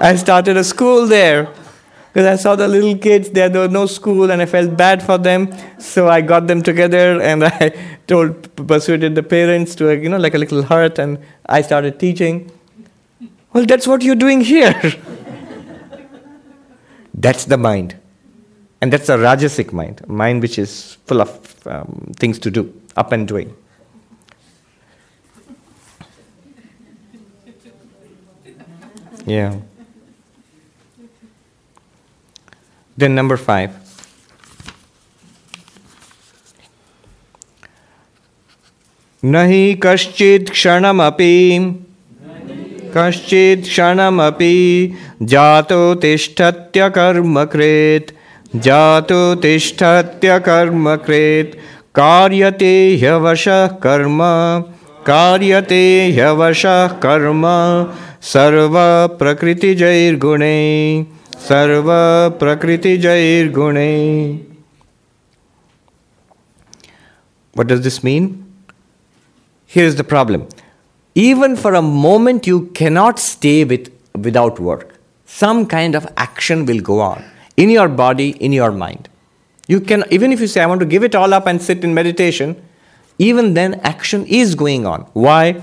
[0.00, 1.48] I started a school there
[2.12, 3.48] because I saw the little kids there.
[3.48, 5.52] There was no school, and I felt bad for them.
[5.78, 7.74] So I got them together, and I
[8.06, 12.50] told, persuaded the parents to, you know, like a little hurt, and I started teaching.
[13.52, 14.72] Well, that's what you're doing here.
[17.14, 17.96] that's the mind.
[18.80, 22.72] And that's a Rajasic mind, a mind which is full of um, things to do,
[22.96, 23.56] up and doing.
[29.26, 29.56] Yeah.
[32.98, 33.70] Then, number five.
[39.22, 41.36] नहि कश्चित् क्षणमपि
[42.96, 44.56] कश्चित् क्षणमपि
[45.32, 46.92] जातो तिष्ठत्यकर्मकृत्
[48.64, 50.34] जातो तिष्ठत्यकर्मकृत्
[51.98, 54.20] कार्यते ह्यवशः कर्म
[55.06, 55.82] कार्यते
[56.14, 57.44] ह्यवशः कर्म
[58.33, 60.55] सर्वप्रकृतिजैर्गुणे
[61.47, 63.89] सर्वप्रकृतिजैर्गुणे
[67.53, 68.45] What does this mean?
[69.65, 70.47] Here is the problem.
[71.13, 74.95] Even for a moment, you cannot stay with, without work.
[75.25, 77.23] Some kind of action will go on
[77.57, 79.09] in your body, in your mind.
[79.67, 81.83] You can, even if you say, I want to give it all up and sit
[81.83, 82.55] in meditation,
[83.17, 85.01] even then action is going on.
[85.13, 85.61] Why?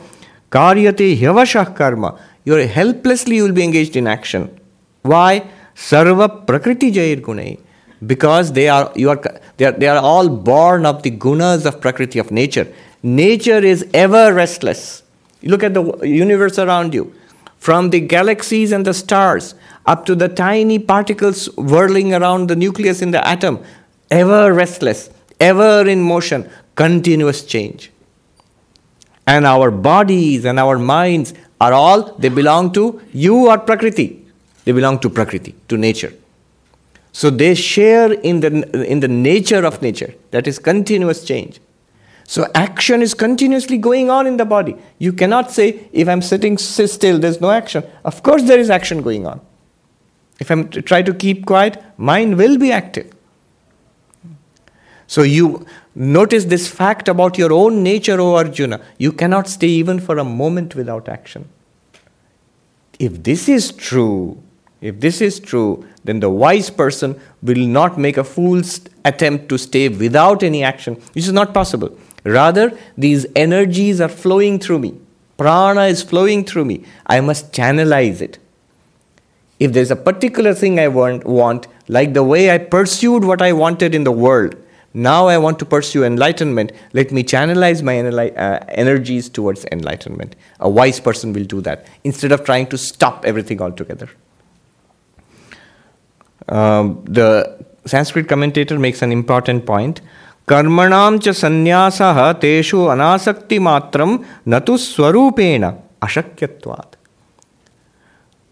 [0.51, 2.19] Karyate hyavashah karma.
[2.44, 4.60] You're helplessly you will be engaged in action.
[5.04, 5.50] Why?
[5.76, 7.60] Sarva prakriti jair gunai.
[8.06, 9.22] Because they are you are
[9.58, 12.68] they are they are all born of the gunas of prakriti of nature.
[13.04, 15.04] Nature is ever restless.
[15.42, 17.14] You look at the universe around you,
[17.58, 19.54] from the galaxies and the stars
[19.86, 23.64] up to the tiny particles whirling around the nucleus in the atom,
[24.10, 27.92] ever restless, ever in motion, continuous change.
[29.28, 34.08] And our bodies and our minds are all, they belong to you or Prakriti.
[34.66, 36.14] They belong to Prakriti, to nature.
[37.12, 38.52] So they share in the,
[38.92, 41.60] in the nature of nature, that is continuous change.
[42.26, 44.76] So action is continuously going on in the body.
[44.98, 47.84] You cannot say, if I'm sitting still, there's no action.
[48.06, 49.42] Of course, there is action going on.
[50.40, 53.14] If I try to keep quiet, mind will be active.
[55.12, 58.80] So you notice this fact about your own nature, O Arjuna.
[58.98, 61.50] You cannot stay even for a moment without action.
[62.98, 64.42] If this is true,
[64.80, 69.58] if this is true, then the wise person will not make a fool's attempt to
[69.58, 71.90] stay without any action, which is not possible.
[72.24, 74.98] Rather, these energies are flowing through me.
[75.36, 76.86] Prana is flowing through me.
[77.06, 78.40] I must channelize it.
[79.60, 83.52] If there's a particular thing I want, want, like the way I pursued what I
[83.52, 84.56] wanted in the world,
[84.95, 86.73] now I want to pursue enlightenment.
[86.93, 90.37] Let me channelize my uh, energies towards enlightenment.
[90.61, 94.09] A wise person will do that instead of trying to stop everything altogether.
[96.49, 100.01] Um, the Sanskrit commentator makes an important point.
[100.49, 104.19] कर्मणां च संन्यासः तेषु अनासक्तिमात्रं
[104.49, 105.65] न तु स्वरूपेण
[106.07, 106.95] अशक्यत्वात्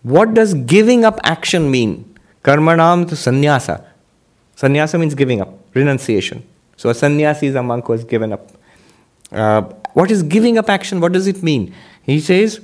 [0.05, 2.15] What does giving up action mean?
[2.43, 3.83] Karmanam to sannyasa.
[4.55, 6.44] Sannyasa means giving up, renunciation.
[6.78, 8.52] So a sannyasi is a monk who has given up.
[9.32, 9.62] Uh,
[9.94, 11.02] what is giving up action?
[11.02, 11.74] What does it mean?
[12.04, 12.62] He says,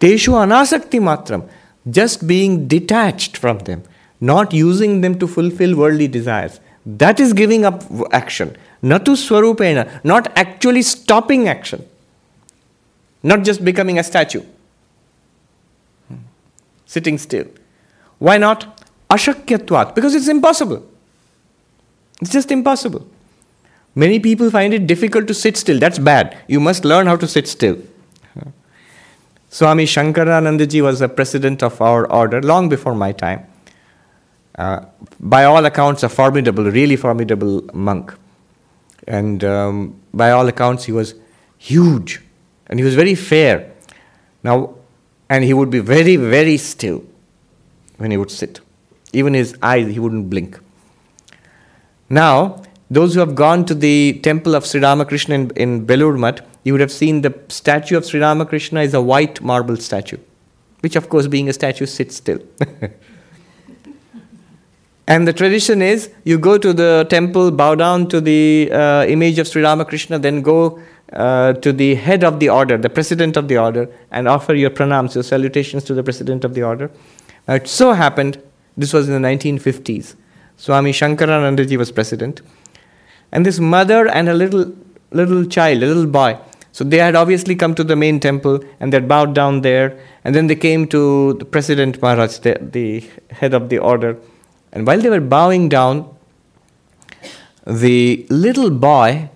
[0.00, 1.48] Teshu anasakti matram,
[1.90, 3.82] just being detached from them,
[4.20, 6.60] not using them to fulfill worldly desires.
[6.84, 8.56] That is giving up action.
[8.82, 11.88] Natu swarupena, not actually stopping action,
[13.22, 14.42] not just becoming a statue,
[16.84, 17.46] sitting still.
[18.18, 18.80] Why not?
[19.08, 20.84] Ashakyatvat, because it's impossible.
[22.22, 23.06] It's just impossible.
[23.96, 25.78] Many people find it difficult to sit still.
[25.78, 26.38] That's bad.
[26.46, 27.78] You must learn how to sit still.
[29.50, 33.44] Swami Shankaranandaji was the president of our order long before my time.
[34.54, 34.84] Uh,
[35.20, 38.14] by all accounts, a formidable, really formidable monk.
[39.08, 41.14] And um, by all accounts, he was
[41.58, 42.22] huge
[42.68, 43.72] and he was very fair.
[44.44, 44.76] Now,
[45.28, 47.04] and he would be very, very still
[47.96, 48.60] when he would sit.
[49.12, 50.58] Even his eyes, he wouldn't blink.
[52.12, 56.74] Now, those who have gone to the temple of Sri Ramakrishna in, in Belur you
[56.74, 60.18] would have seen the statue of Sri Ramakrishna is a white marble statue,
[60.80, 62.38] which, of course, being a statue, sits still.
[65.08, 69.38] and the tradition is you go to the temple, bow down to the uh, image
[69.38, 70.82] of Sri Ramakrishna, then go
[71.14, 74.68] uh, to the head of the order, the president of the order, and offer your
[74.68, 76.90] pranams, your salutations to the president of the order.
[77.48, 78.38] Now, it so happened,
[78.76, 80.14] this was in the 1950s,
[80.62, 82.40] Swami Shankaranandaji was president
[83.32, 84.72] and this mother and a little
[85.10, 86.38] little child, a little boy.
[86.70, 89.98] So they had obviously come to the main temple and they had bowed down there.
[90.24, 94.16] And then they came to the President Maharaj, the, the head of the order.
[94.72, 96.08] And while they were bowing down,
[97.66, 99.30] the little boy,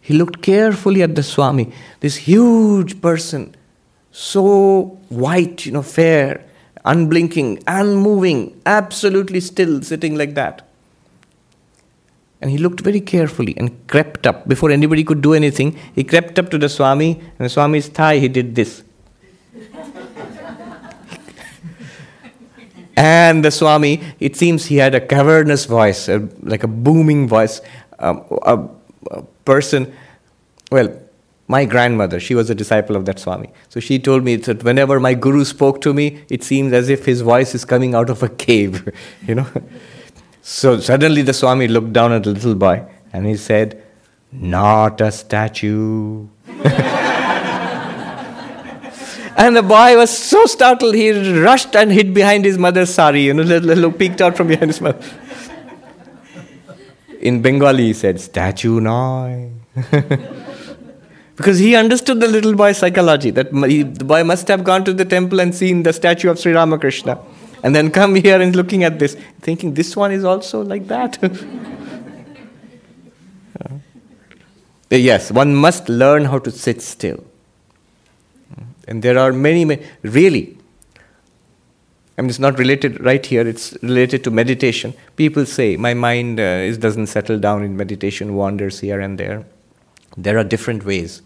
[0.00, 3.54] he looked carefully at the Swami, this huge person,
[4.10, 6.45] so white, you know, fair,
[6.86, 10.62] unblinking, unmoving, absolutely still, sitting like that.
[12.40, 14.46] And he looked very carefully and crept up.
[14.48, 18.18] Before anybody could do anything, he crept up to the Swami, and the Swami's thigh,
[18.18, 18.84] he did this.
[22.96, 27.60] and the Swami, it seems he had a cavernous voice, a, like a booming voice.
[27.98, 28.68] Um, a,
[29.10, 29.92] a person,
[30.70, 31.00] well,
[31.48, 33.50] my grandmother, she was a disciple of that Swami.
[33.68, 37.04] So she told me that whenever my guru spoke to me, it seems as if
[37.06, 38.92] his voice is coming out of a cave,
[39.26, 39.46] you know.
[40.42, 43.82] So suddenly the Swami looked down at the little boy and he said,
[44.32, 46.26] Not a statue.
[49.36, 53.34] and the boy was so startled, he rushed and hid behind his mother's sari, you
[53.34, 55.00] know, little, peeked out from behind his mother.
[57.20, 59.50] In Bengali, he said, Statue noy.
[61.36, 64.92] because he understood the little boy's psychology, that he, the boy must have gone to
[64.92, 67.18] the temple and seen the statue of Sri Ramakrishna
[67.62, 71.18] and then come here and looking at this, thinking this one is also like that.
[74.90, 77.24] yes, one must learn how to sit still.
[78.88, 80.56] And there are many, many really,
[82.16, 84.94] I mean, it's not related right here, it's related to meditation.
[85.16, 89.44] People say, my mind uh, is, doesn't settle down in meditation, wanders here and there.
[90.16, 91.20] There are different ways.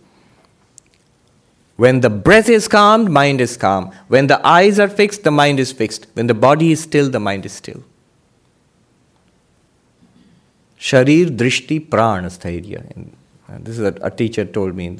[1.80, 3.90] When the breath is calm, mind is calm.
[4.08, 6.08] When the eyes are fixed, the mind is fixed.
[6.12, 7.82] When the body is still, the mind is still.
[10.78, 12.82] Sharir drishti prana sthairya.
[13.60, 14.98] This is a, a teacher told me.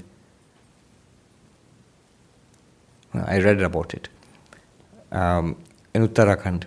[3.13, 4.09] I read about it
[5.13, 5.57] um,
[5.93, 6.65] in Uttarakhand.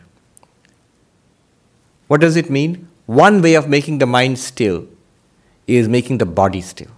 [2.07, 2.87] What does it mean?
[3.07, 4.85] One way of making the mind still
[5.65, 6.91] is making the body still.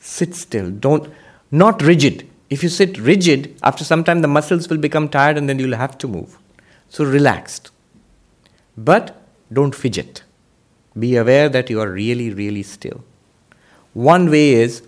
[0.00, 0.70] Sit still.
[0.70, 1.12] Don't
[1.52, 2.28] not rigid.
[2.50, 5.76] If you sit rigid, after some time the muscles will become tired and then you'll
[5.76, 6.38] have to move.
[6.88, 7.70] So relaxed.
[8.76, 9.22] But
[9.52, 10.22] don't fidget.
[10.98, 13.04] Be aware that you are really, really still.
[13.92, 14.82] One way is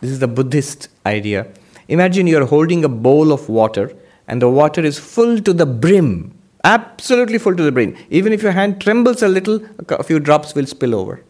[0.00, 1.48] this is the Buddhist idea.
[1.88, 3.92] Imagine you're holding a bowl of water
[4.28, 6.32] and the water is full to the brim,
[6.62, 7.96] absolutely full to the brim.
[8.10, 11.24] Even if your hand trembles a little, a few drops will spill over.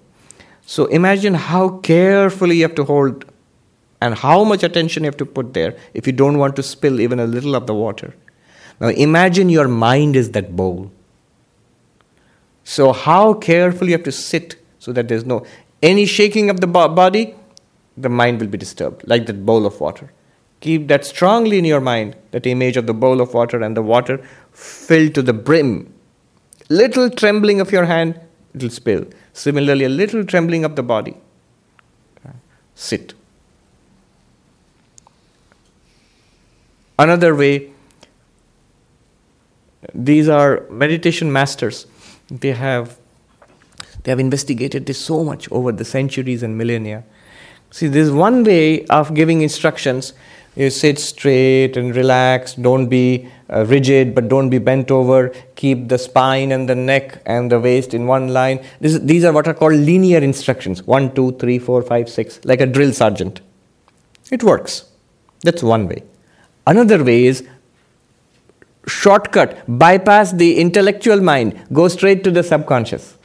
[0.66, 3.24] So imagine how carefully you have to hold
[4.00, 7.00] and how much attention you have to put there if you don't want to spill
[7.00, 8.14] even a little of the water.
[8.80, 10.90] Now imagine your mind is that bowl.
[12.64, 15.44] So how carefully you have to sit so that there's no
[15.82, 17.34] any shaking of the body,
[17.96, 20.12] the mind will be disturbed, like that bowl of water.
[20.60, 23.82] Keep that strongly in your mind, that image of the bowl of water and the
[23.82, 24.20] water
[24.52, 25.92] filled to the brim.
[26.68, 28.20] Little trembling of your hand,
[28.54, 29.06] it will spill.
[29.32, 31.16] Similarly, a little trembling of the body.
[32.74, 33.14] Sit.
[36.98, 37.70] Another way,
[39.94, 41.86] these are meditation masters.
[42.30, 42.98] They have
[44.02, 47.04] they have investigated this so much over the centuries and millennia.
[47.70, 50.14] See, there's one way of giving instructions.
[50.56, 55.32] You sit straight and relax, don't be uh, rigid, but don't be bent over.
[55.54, 58.64] Keep the spine and the neck and the waist in one line.
[58.80, 62.60] This, these are what are called linear instructions one, two, three, four, five, six, like
[62.60, 63.40] a drill sergeant.
[64.32, 64.84] It works.
[65.42, 66.02] That's one way.
[66.68, 67.46] Another way is
[68.86, 73.16] shortcut, bypass the intellectual mind, go straight to the subconscious.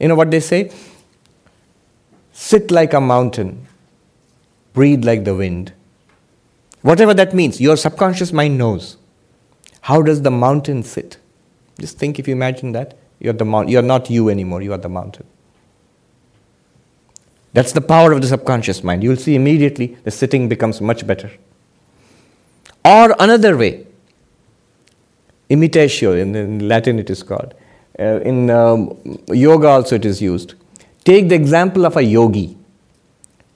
[0.00, 0.72] You know what they say?
[2.32, 3.66] Sit like a mountain,
[4.72, 5.74] breathe like the wind.
[6.80, 8.96] Whatever that means, your subconscious mind knows.
[9.82, 11.18] How does the mountain sit?
[11.78, 12.96] Just think if you imagine that.
[13.20, 15.26] You're, the mount- you're not you anymore, you are the mountain.
[17.52, 19.02] That's the power of the subconscious mind.
[19.02, 21.30] You'll see immediately the sitting becomes much better.
[22.84, 23.86] Or another way,
[25.50, 27.54] imitatio, in, in Latin it is called.
[27.98, 28.96] Uh, in um,
[29.28, 30.54] yoga also it is used.
[31.04, 32.56] Take the example of a yogi,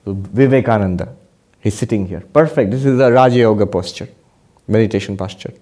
[0.05, 1.15] Vivekananda.
[1.59, 2.19] He's sitting here.
[2.19, 2.71] Perfect.
[2.71, 4.09] This is a Raja Yoga posture,
[4.67, 5.53] meditation posture.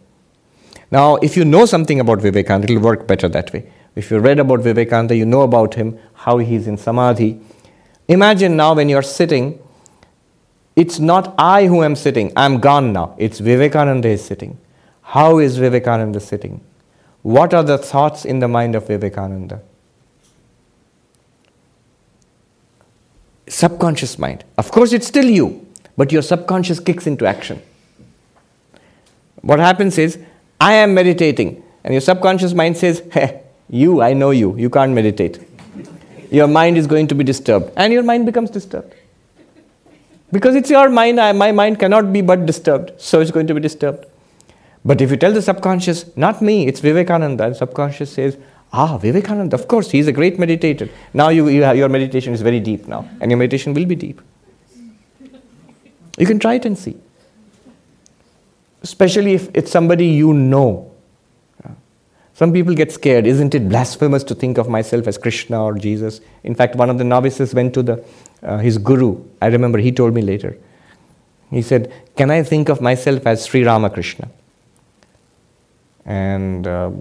[0.89, 3.72] Now, if you know something about Vivekananda, it will work better that way.
[3.95, 7.39] If you read about Vivekananda, you know about him, how he's in samadhi.
[8.07, 9.59] Imagine now when you're sitting,
[10.76, 13.15] it's not I who am sitting, I'm gone now.
[13.17, 14.57] It's Vivekananda is sitting.
[15.01, 16.61] How is Vivekananda sitting?
[17.24, 19.61] What are the thoughts in the mind of Vivekananda?
[23.47, 24.45] Subconscious mind.
[24.57, 25.67] Of course, it's still you,
[25.97, 27.61] but your subconscious kicks into action.
[29.41, 30.17] What happens is,
[30.59, 34.93] I am meditating, and your subconscious mind says, hey, you, I know you, you can't
[34.93, 35.39] meditate.
[36.32, 38.95] Your mind is going to be disturbed, and your mind becomes disturbed.
[40.32, 43.53] Because it's your mind, I, my mind cannot be but disturbed, so it's going to
[43.53, 44.05] be disturbed.
[44.84, 48.38] But if you tell the subconscious, not me, it's Vivekananda, and subconscious says,
[48.73, 50.89] ah, Vivekananda, of course, he's a great meditator.
[51.13, 53.95] Now you, you have, your meditation is very deep now, and your meditation will be
[53.95, 54.21] deep.
[56.17, 56.97] You can try it and see.
[58.82, 60.91] Especially if it's somebody you know.
[62.34, 63.27] Some people get scared.
[63.27, 66.21] Isn't it blasphemous to think of myself as Krishna or Jesus?
[66.43, 68.03] In fact, one of the novices went to the,
[68.43, 69.23] uh, his guru.
[69.41, 70.57] I remember he told me later.
[71.49, 74.29] He said, Can I think of myself as Sri Ramakrishna?
[76.05, 76.91] And uh,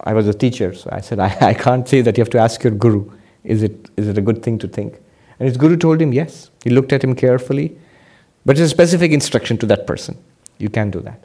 [0.00, 2.38] I was a teacher, so I said, I, I can't say that you have to
[2.38, 3.10] ask your guru.
[3.44, 4.94] Is it, is it a good thing to think?
[5.38, 6.50] And his guru told him, Yes.
[6.64, 7.76] He looked at him carefully,
[8.44, 10.16] but it's a specific instruction to that person.
[10.58, 11.24] You can do that.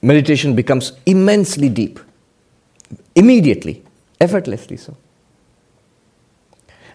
[0.00, 1.98] Meditation becomes immensely deep,
[3.14, 3.82] immediately,
[4.20, 4.96] effortlessly so.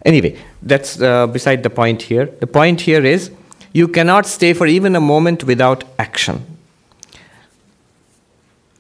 [0.06, 2.26] Anyway, that's uh, beside the point here.
[2.40, 3.32] The point here is
[3.72, 6.46] you cannot stay for even a moment without action.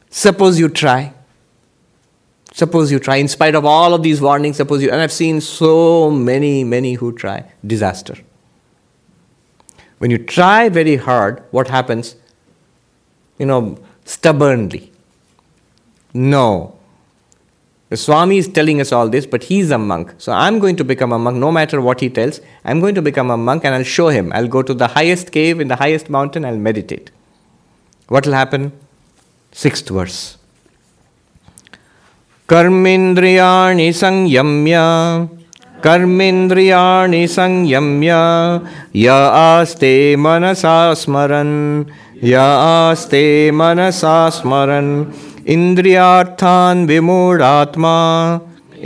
[0.09, 1.13] Suppose you try.
[2.53, 5.41] Suppose you try, in spite of all of these warnings, suppose you, and I've seen
[5.41, 8.15] so many, many who try, disaster.
[9.97, 12.15] When you try very hard, what happens?
[13.39, 14.91] You know, stubbornly.
[16.13, 16.77] No.
[17.92, 20.12] The Swami is telling us all this, but he's a monk.
[20.18, 22.40] So I'm going to become a monk no matter what he tells.
[22.64, 24.30] I'm going to become a monk and I'll show him.
[24.34, 27.10] I'll go to the highest cave in the highest mountain, I'll meditate.
[28.08, 28.72] What will happen?
[29.52, 30.38] Sixth verse.
[32.48, 34.76] कर्मेन्द्रियाणि संयम्य
[35.84, 38.12] कर्मेन्द्रियाणि संयम्य
[38.96, 39.08] य
[39.40, 41.84] आस्ते मनसा स्मरन्
[42.24, 44.90] य आस्ते मनसा स्मरन्
[45.54, 47.94] इन्द्रियार्थान् विमूढात्मा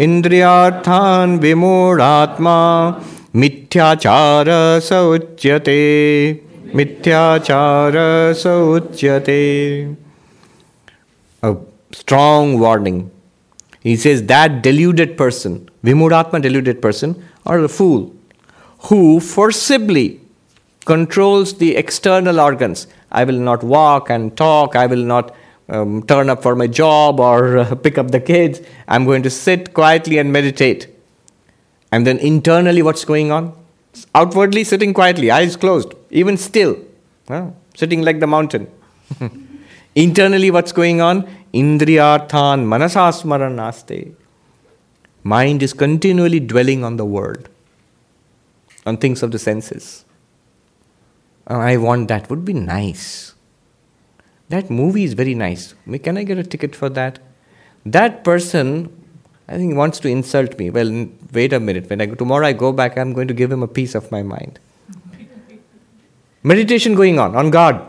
[0.07, 2.57] इन्द्रियार्थान् विमूढात्मा
[3.43, 4.49] मिथ्याचार
[4.89, 5.81] स उच्यते
[6.75, 7.99] मिथ्याचार
[8.43, 8.47] स
[8.77, 9.43] उच्यते
[11.43, 11.57] a
[11.93, 13.11] strong warning.
[13.81, 18.15] He says that deluded person, Vimudhatma deluded person, or a fool,
[18.87, 20.21] who forcibly
[20.85, 22.87] controls the external organs.
[23.11, 25.35] I will not walk and talk, I will not
[25.70, 28.62] um, turn up for my job or uh, pick up the kids.
[28.88, 30.88] I'm going to sit quietly and meditate.
[31.92, 33.54] And then internally, what's going on?
[34.14, 36.78] Outwardly, sitting quietly, eyes closed, even still,
[37.28, 37.52] huh?
[37.76, 38.70] sitting like the mountain.
[39.96, 41.24] Internally, what's going on?
[41.54, 44.14] Indriyarthan manasasmaranaste.
[45.24, 47.50] Mind is continually dwelling on the world,
[48.86, 50.06] on things of the senses.
[51.48, 53.34] Oh, I want that, would be nice.
[54.50, 55.76] That movie is very nice.
[56.04, 57.20] Can I get a ticket for that?
[57.86, 58.90] That person,
[59.48, 60.70] I think, wants to insult me.
[60.70, 61.90] Well, wait a minute.
[61.90, 64.24] When I tomorrow I go back, I'm going to give him a piece of my
[64.24, 64.60] mind.
[66.44, 67.86] Meditation going on on God.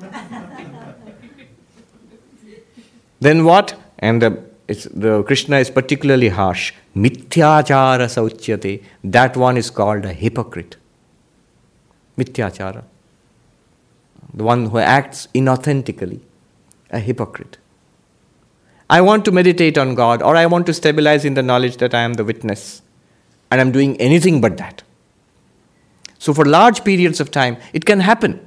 [3.20, 3.74] Then what?
[4.00, 4.32] And uh,
[4.68, 6.72] it's, the Krishna is particularly harsh.
[6.96, 8.82] Mithyachara sauchyate.
[9.04, 10.76] That one is called a hypocrite.
[12.18, 12.84] Mithyachara.
[14.34, 16.20] The one who acts inauthentically.
[16.90, 17.58] A hypocrite.
[18.90, 21.94] I want to meditate on God or I want to stabilize in the knowledge that
[21.94, 22.82] I am the witness
[23.50, 24.82] and I'm doing anything but that.
[26.18, 28.38] So, for large periods of time, it can happen.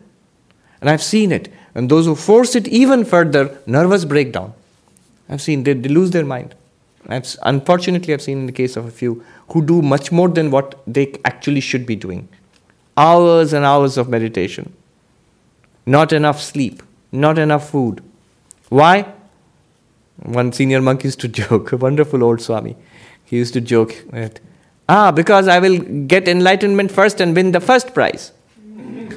[0.81, 1.51] And I've seen it.
[1.73, 4.53] And those who force it even further, nervous breakdown.
[5.27, 6.55] I've seen they, they lose their mind.
[7.07, 10.51] I've, unfortunately, I've seen in the case of a few who do much more than
[10.51, 12.27] what they actually should be doing.
[12.97, 14.73] Hours and hours of meditation,
[15.85, 16.81] not enough sleep,
[17.11, 18.03] not enough food.
[18.69, 19.13] Why?
[20.23, 22.75] One senior monk used to joke, a wonderful old Swami.
[23.23, 23.95] He used to joke
[24.87, 28.31] ah, because I will get enlightenment first and win the first prize.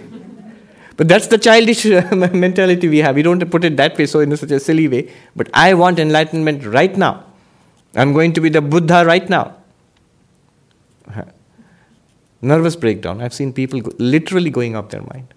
[0.97, 1.85] But that's the childish
[2.45, 3.15] mentality we have.
[3.15, 5.13] We don't put it that way, so in such a silly way.
[5.37, 7.25] But I want enlightenment right now.
[7.95, 9.55] I'm going to be the Buddha right now.
[12.41, 13.21] Nervous breakdown.
[13.21, 15.35] I've seen people go, literally going off their mind.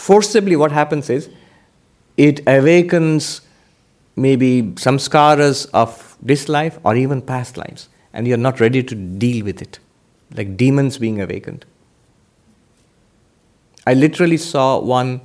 [0.00, 1.28] Forcibly, what happens is
[2.16, 3.42] it awakens
[4.16, 9.44] maybe samskaras of this life or even past lives, and you're not ready to deal
[9.44, 9.78] with it
[10.34, 11.66] like demons being awakened.
[13.86, 15.20] I literally saw one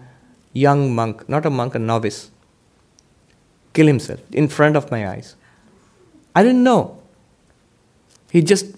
[0.52, 2.32] young monk, not a monk, a novice,
[3.74, 5.36] kill himself in front of my eyes.
[6.36, 7.02] I didn't know.
[8.30, 8.76] He just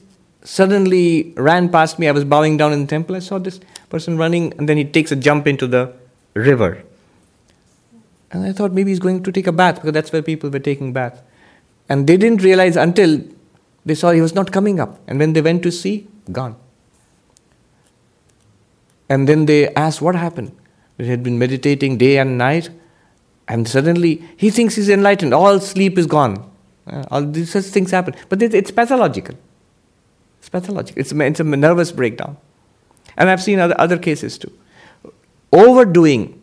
[0.48, 2.08] suddenly ran past me.
[2.08, 3.16] I was bowing down in the temple.
[3.16, 5.94] I saw this person running, and then he takes a jump into the
[6.34, 6.84] river.
[8.32, 10.60] And I thought maybe he's going to take a bath because that's where people were
[10.60, 11.22] taking bath.
[11.90, 13.22] And they didn't realize until
[13.86, 15.00] they saw he was not coming up.
[15.08, 16.56] And when they went to see, gone.
[19.10, 20.52] And then they asked what happened.
[20.98, 22.70] He had been meditating day and night,
[23.48, 25.34] and suddenly he thinks he's enlightened.
[25.34, 26.50] All sleep is gone.
[26.86, 28.16] Uh, all these such things happen.
[28.30, 29.36] But it's pathological.
[30.40, 31.00] It's pathological.
[31.00, 32.38] It's, it's a nervous breakdown.
[33.16, 34.52] And I've seen other, other cases too.
[35.52, 36.42] Overdoing,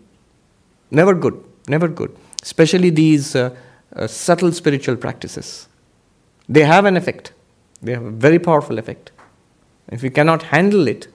[0.90, 2.16] never good, never good.
[2.42, 3.55] Especially these uh,
[3.95, 5.68] uh, subtle spiritual practices.
[6.49, 7.32] They have an effect,
[7.80, 9.12] they have a very powerful effect.
[9.88, 11.09] If we cannot handle it,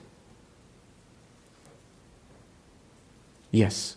[3.50, 3.96] yes.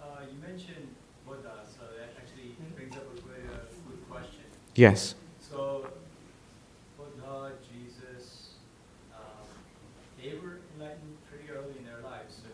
[0.00, 0.88] Uh, you mentioned
[1.26, 4.44] Buddha, so that actually brings up a good, uh, good question.
[4.74, 5.14] Yes.
[5.40, 5.88] So,
[6.96, 8.50] Buddha, Jesus,
[9.14, 9.48] um,
[10.22, 12.02] they were enlightened pretty early in their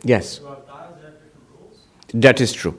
[0.04, 0.40] So Yes.
[0.40, 1.78] Avatars have different rules?
[2.12, 2.78] That is true.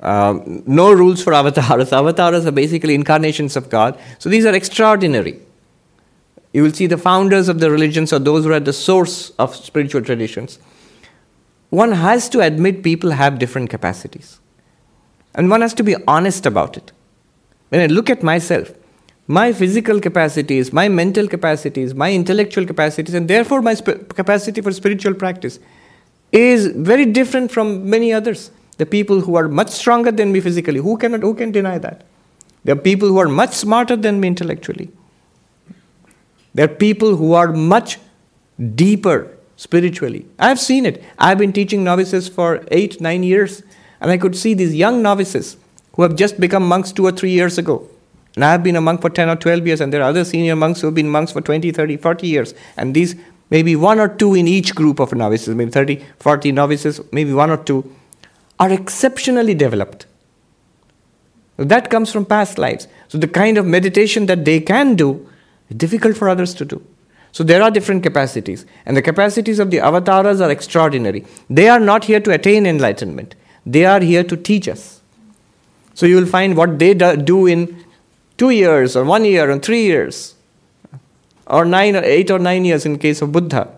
[0.00, 1.92] Um, no rules for avatars.
[1.92, 3.98] Avatars are basically incarnations of God.
[4.18, 5.40] So these are extraordinary.
[6.52, 9.30] You will see the founders of the religions or those who are at the source
[9.30, 10.58] of spiritual traditions.
[11.70, 14.40] One has to admit people have different capacities.
[15.34, 16.92] And one has to be honest about it.
[17.68, 18.72] When I look at myself,
[19.28, 24.72] my physical capacities, my mental capacities, my intellectual capacities, and therefore my sp- capacity for
[24.72, 25.60] spiritual practice
[26.32, 28.50] is very different from many others.
[28.78, 32.04] The people who are much stronger than me physically, who, cannot, who can deny that?
[32.64, 34.90] There are people who are much smarter than me intellectually.
[36.54, 37.98] There are people who are much
[38.74, 40.26] deeper spiritually.
[40.38, 41.02] I've seen it.
[41.18, 43.62] I've been teaching novices for eight, nine years,
[44.00, 45.56] and I could see these young novices
[45.94, 47.88] who have just become monks two or three years ago.
[48.36, 50.56] And I've been a monk for 10 or 12 years, and there are other senior
[50.56, 52.54] monks who have been monks for 20, 30, 40 years.
[52.76, 53.16] And these,
[53.50, 57.50] maybe one or two in each group of novices, maybe 30, 40 novices, maybe one
[57.50, 57.94] or two,
[58.58, 60.06] are exceptionally developed.
[61.56, 62.88] That comes from past lives.
[63.08, 65.28] So the kind of meditation that they can do
[65.68, 66.82] is difficult for others to do.
[67.32, 71.24] So there are different capacities, and the capacities of the avatars are extraordinary.
[71.48, 73.34] They are not here to attain enlightenment,
[73.64, 75.00] they are here to teach us.
[75.94, 77.84] So you will find what they do in
[78.36, 80.34] two years, or one year, or three years,
[81.50, 83.68] or nine, or eight, or nine years in case of Buddha.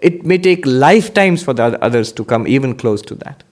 [0.00, 3.42] It may take lifetimes for the others to come even close to that.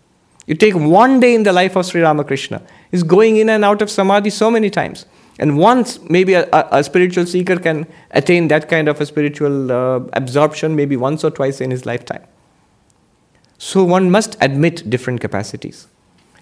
[0.46, 3.82] You take one day in the life of Sri Ramakrishna, he's going in and out
[3.82, 5.06] of samadhi so many times.
[5.38, 10.00] And once maybe a, a, spiritual seeker can attain that kind of a spiritual uh,
[10.14, 12.24] absorption, maybe once or twice in his lifetime.
[13.58, 15.88] So one must admit different capacities.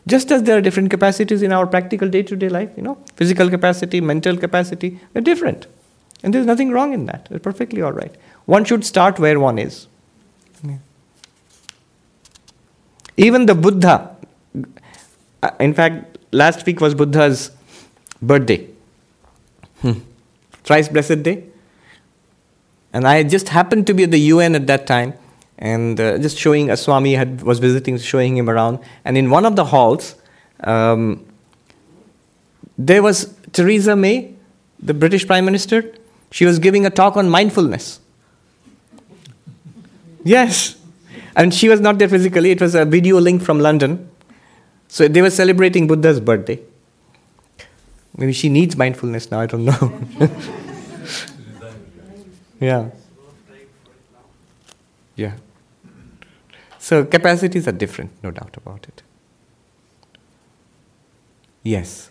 [0.07, 2.99] Just as there are different capacities in our practical day to day life, you know,
[3.17, 5.67] physical capacity, mental capacity, they're different.
[6.23, 7.27] And there's nothing wrong in that.
[7.31, 8.15] They're perfectly all right.
[8.47, 9.87] One should start where one is.
[10.63, 10.79] Yeah.
[13.17, 14.17] Even the Buddha,
[15.43, 17.51] uh, in fact, last week was Buddha's
[18.21, 18.69] birthday.
[19.81, 20.01] Hmm.
[20.65, 21.45] Thrice blessed day.
[22.93, 25.15] And I just happened to be at the UN at that time,
[25.59, 28.79] and uh, just showing a Swami had, was visiting, showing him around.
[29.05, 30.17] And in one of the halls,
[30.61, 31.25] um,
[32.77, 34.35] there was Theresa May,
[34.81, 35.95] the British Prime Minister.
[36.31, 38.01] She was giving a talk on mindfulness.
[40.25, 40.77] Yes.
[41.37, 44.09] And she was not there physically, it was a video link from London.
[44.89, 46.61] So they were celebrating Buddha's birthday.
[48.17, 50.01] Maybe she needs mindfulness now, I don't know.
[52.61, 52.91] yeah.
[55.17, 55.35] Yeah.
[56.85, 59.03] So capacities are different, no doubt about it.
[61.63, 62.11] Yes.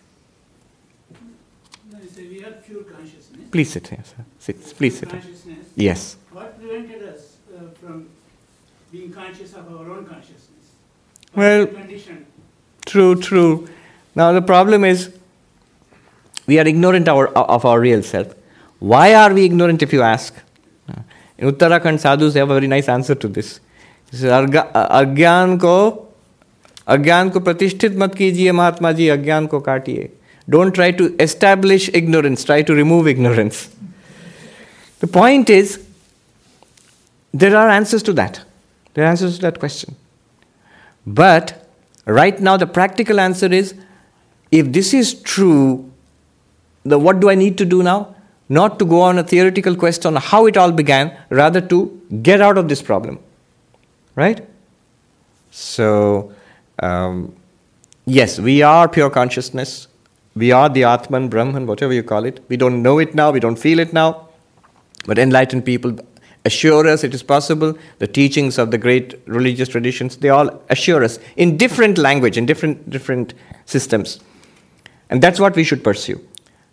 [1.92, 3.46] No, we have pure consciousness.
[3.52, 4.24] Please sit here, sir.
[4.40, 4.60] Sit.
[4.76, 5.10] Please sit.
[5.10, 5.58] Consciousness.
[5.76, 6.16] Yes.
[6.32, 8.08] What prevented us uh, from
[8.90, 10.66] being conscious of our own consciousness?
[11.36, 11.68] Well-
[12.84, 13.68] True, true.
[14.16, 15.16] Now the problem is
[16.48, 18.34] we are ignorant our, of our real self.
[18.80, 20.34] Why are we ignorant if you ask?
[21.38, 23.60] In Uttarakhand, sadhus have a very nice answer to this.
[24.22, 25.76] अज्ञान को
[26.86, 30.08] अज्ञान को प्रतिष्ठित मत कीजिए महात्मा जी, अज्ञान को काटिए।
[30.48, 33.68] Don't try to establish ignorance try to remove ignorance
[35.02, 35.76] the point is
[37.34, 38.38] there are answers to that
[38.96, 39.94] there answers to that question
[41.06, 41.50] but
[42.06, 43.72] right now the practical answer is
[44.52, 45.52] if this is true
[46.86, 48.04] the what do I need to do now
[48.50, 52.58] not to go on a theoretical question how it all began rather to get out
[52.58, 53.16] of this problem
[54.16, 54.46] Right?
[55.50, 56.32] So,
[56.80, 57.34] um,
[58.06, 59.88] yes, we are pure consciousness.
[60.36, 62.44] We are the Atman, Brahman, whatever you call it.
[62.48, 64.28] We don't know it now, we don't feel it now.
[65.06, 65.96] But enlightened people
[66.44, 67.76] assure us it is possible.
[67.98, 72.46] The teachings of the great religious traditions, they all assure us in different language, in
[72.46, 73.34] different, different
[73.64, 74.20] systems.
[75.10, 76.20] And that's what we should pursue.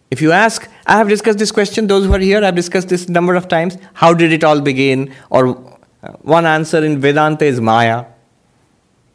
[0.10, 3.08] If you ask, I have discussed this question, those who are here, I've discussed this
[3.08, 3.78] number of times.
[3.94, 5.14] How did it all begin?
[5.30, 5.80] Or
[6.22, 8.06] one answer in Vedanta is Maya.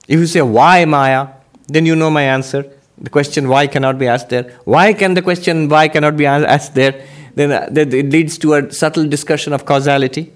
[0.08, 1.28] If you say, why Maya?
[1.66, 2.70] Then you know my answer.
[2.98, 4.56] The question why cannot be asked there.
[4.64, 7.04] Why can the question why cannot be asked there?
[7.34, 10.32] Then uh, it leads to a subtle discussion of causality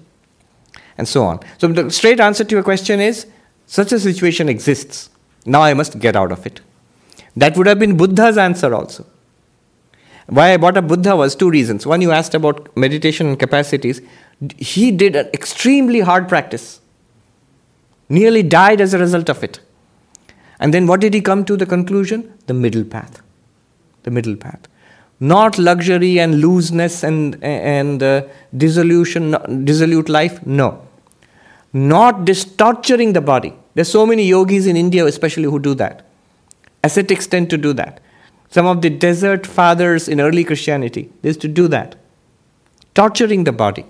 [0.97, 1.39] and so on.
[1.57, 3.25] So the straight answer to your question is
[3.65, 5.09] such a situation exists.
[5.45, 6.61] Now I must get out of it.
[7.35, 9.05] That would have been Buddha's answer also.
[10.27, 11.85] Why I brought up Buddha was two reasons.
[11.85, 14.01] One, you asked about meditation and capacities.
[14.57, 16.81] He did an extremely hard practice,
[18.09, 19.59] nearly died as a result of it.
[20.59, 22.33] And then what did he come to the conclusion?
[22.47, 23.21] The middle path.
[24.03, 24.67] The middle path.
[25.19, 28.23] Not luxury and looseness and, and uh,
[28.57, 30.87] dissolution, dissolute life, no.
[31.73, 33.53] Not this torturing the body.
[33.75, 36.05] There's so many yogis in India, especially, who do that.
[36.83, 38.01] Ascetics tend to do that.
[38.49, 41.95] Some of the desert fathers in early Christianity, they used to do that.
[42.95, 43.85] Torturing the body.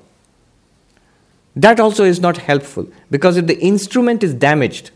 [1.56, 4.92] That also is not helpful because if the instrument is damaged,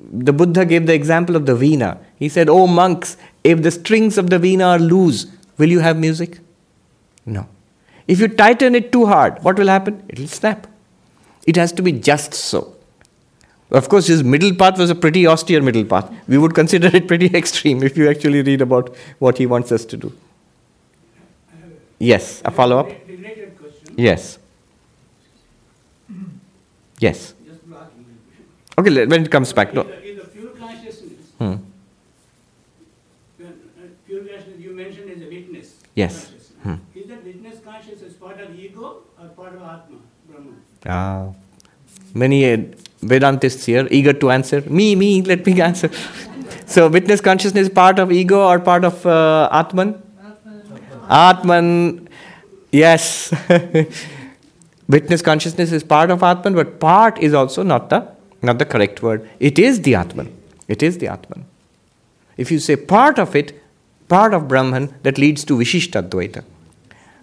[0.00, 1.98] the Buddha gave the example of the veena.
[2.16, 5.26] He said, Oh monks, if the strings of the veena are loose,
[5.58, 6.38] will you have music?
[7.26, 7.46] No.
[8.06, 10.02] If you tighten it too hard, what will happen?
[10.08, 10.66] It will snap.
[11.46, 12.74] It has to be just so.
[13.70, 16.10] Of course, his middle path was a pretty austere middle path.
[16.26, 19.84] We would consider it pretty extreme if you actually read about what he wants us
[19.86, 20.12] to do.
[21.98, 22.90] Yes, a follow up?
[23.98, 24.38] Related question.
[24.38, 24.38] Yes.
[27.00, 27.34] Yes.
[28.78, 29.70] Okay, le- when it comes back.
[29.70, 29.82] In No.
[29.82, 31.44] the, in the pure consciousness, Hmm.
[31.44, 31.56] uh,
[34.06, 35.74] pure consciousness you mentioned is a witness.
[35.94, 36.30] Yes.
[36.62, 36.74] Hmm.
[36.94, 40.54] Is that witness consciousness part of ego or part of Atma, Brahman?
[40.86, 41.28] Ah,
[42.14, 42.56] many uh,
[43.00, 44.60] Vedantists here eager to answer.
[44.62, 45.88] Me, me, let me answer.
[46.66, 49.94] so, witness consciousness part of ego or part of uh, Atman?
[51.08, 52.07] Atman,
[52.70, 53.32] yes.
[54.88, 58.10] witness consciousness is part of Atman, but part is also not the
[58.40, 59.28] not the correct word.
[59.40, 60.34] It is the Atman.
[60.68, 61.44] It is the Atman.
[62.36, 63.60] If you say part of it,
[64.08, 66.44] part of Brahman, that leads to Vishishta Advaita.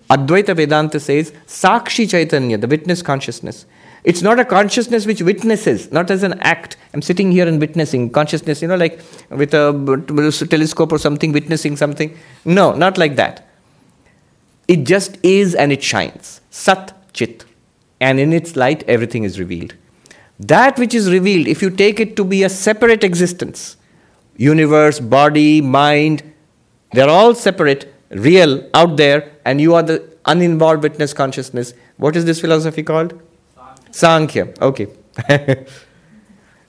[0.09, 3.65] Advaita Vedanta says Sakshi Chaitanya, the witness consciousness.
[4.03, 6.77] It's not a consciousness which witnesses, not as an act.
[6.93, 11.75] I'm sitting here and witnessing consciousness, you know, like with a telescope or something, witnessing
[11.75, 12.15] something.
[12.43, 13.47] No, not like that.
[14.67, 16.41] It just is and it shines.
[16.49, 17.45] Sat Chit.
[17.99, 19.73] And in its light, everything is revealed.
[20.39, 23.77] That which is revealed, if you take it to be a separate existence,
[24.35, 26.23] universe, body, mind,
[26.91, 31.73] they're all separate, real, out there, and you are the uninvolved witness consciousness.
[31.97, 33.19] What is this philosophy called?
[33.91, 34.53] Sankhya.
[34.61, 34.87] Okay.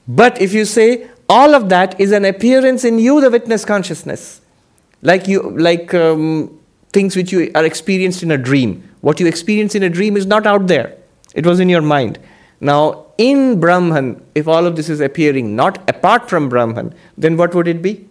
[0.09, 4.41] but if you say all of that is an appearance in you, the witness consciousness,
[5.03, 6.59] like you, like um,
[6.93, 8.89] things which you are experienced in a dream.
[9.01, 10.97] What you experience in a dream is not out there.
[11.35, 12.19] It was in your mind.
[12.61, 17.55] Now, in Brahman, if all of this is appearing not apart from Brahman, then what
[17.55, 18.07] would it be?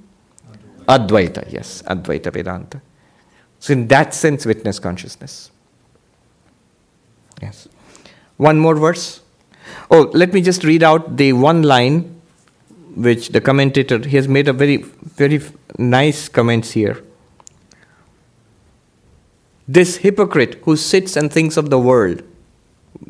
[0.87, 2.81] Advaita, yes, Advaita Vedanta.
[3.59, 5.51] So, in that sense, witness consciousness.
[7.41, 7.67] Yes.
[8.37, 9.21] One more verse.
[9.89, 12.21] Oh, let me just read out the one line
[12.95, 15.41] which the commentator he has made a very very
[15.77, 17.03] nice comments here.
[19.67, 22.21] This hypocrite who sits and thinks of the world,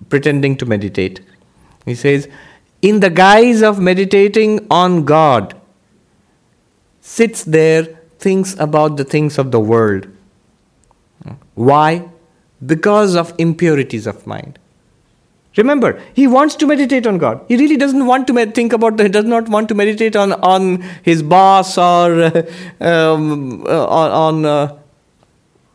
[0.10, 1.22] pretending to meditate,
[1.86, 2.28] he says,
[2.82, 5.56] in the guise of meditating on God,
[7.01, 7.84] sits there,
[8.20, 10.08] thinks about the things of the world.
[11.56, 12.10] Why?
[12.66, 14.60] Because of impurities of mind.
[15.58, 17.43] Remember, he wants to meditate on God.
[17.47, 18.97] He really doesn't want to med- think about.
[18.97, 22.41] The, He does not want to meditate on on his boss or uh,
[22.82, 24.78] um, uh, on, uh,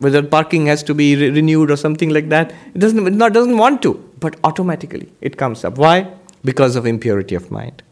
[0.01, 2.53] whether parking has to be re- renewed or something like that.
[2.75, 5.79] It doesn't it not doesn't want to, but automatically it comes up.
[5.79, 6.13] Why?
[6.45, 7.83] Because of impurity of mind.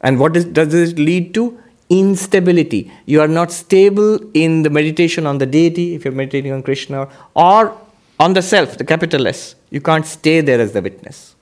[0.00, 1.58] And what is, does this lead to?
[1.88, 2.90] Instability.
[3.04, 7.08] You are not stable in the meditation on the deity, if you're meditating on Krishna,
[7.34, 7.78] or
[8.18, 9.54] on the self, the capital S.
[9.70, 11.36] You can't stay there as the witness.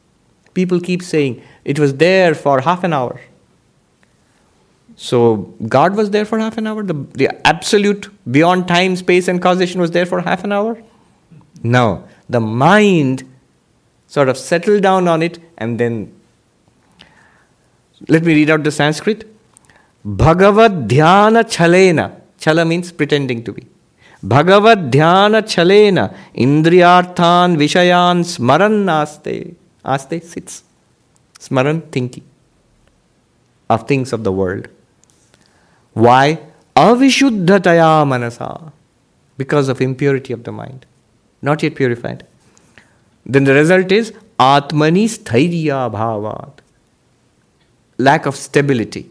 [0.53, 3.21] People keep saying, it was there for half an hour.
[4.97, 6.83] So, God was there for half an hour?
[6.83, 10.81] The, the absolute, beyond time, space, and causation was there for half an hour?
[11.63, 12.07] No.
[12.29, 13.25] The mind
[14.07, 16.13] sort of settled down on it and then.
[18.09, 19.27] Let me read out the Sanskrit.
[20.05, 22.21] Bhagavad Dhyana Chalena.
[22.39, 23.67] Chala means pretending to be.
[24.23, 29.55] Bhagavad Dhyana Chalena Indriyarthan Vishayan Smaran Aste.
[29.85, 30.63] Aste sits.
[31.39, 32.25] Smaran thinking
[33.69, 34.69] of things of the world.
[35.95, 36.41] Why?
[36.77, 38.73] Avishuddhataya manasa.
[39.37, 40.87] Because of impurity of the mind.
[41.43, 42.27] Not yet purified.
[43.27, 46.53] Then the result is Atmani sthairya bhavat.
[47.99, 49.11] Lack of stability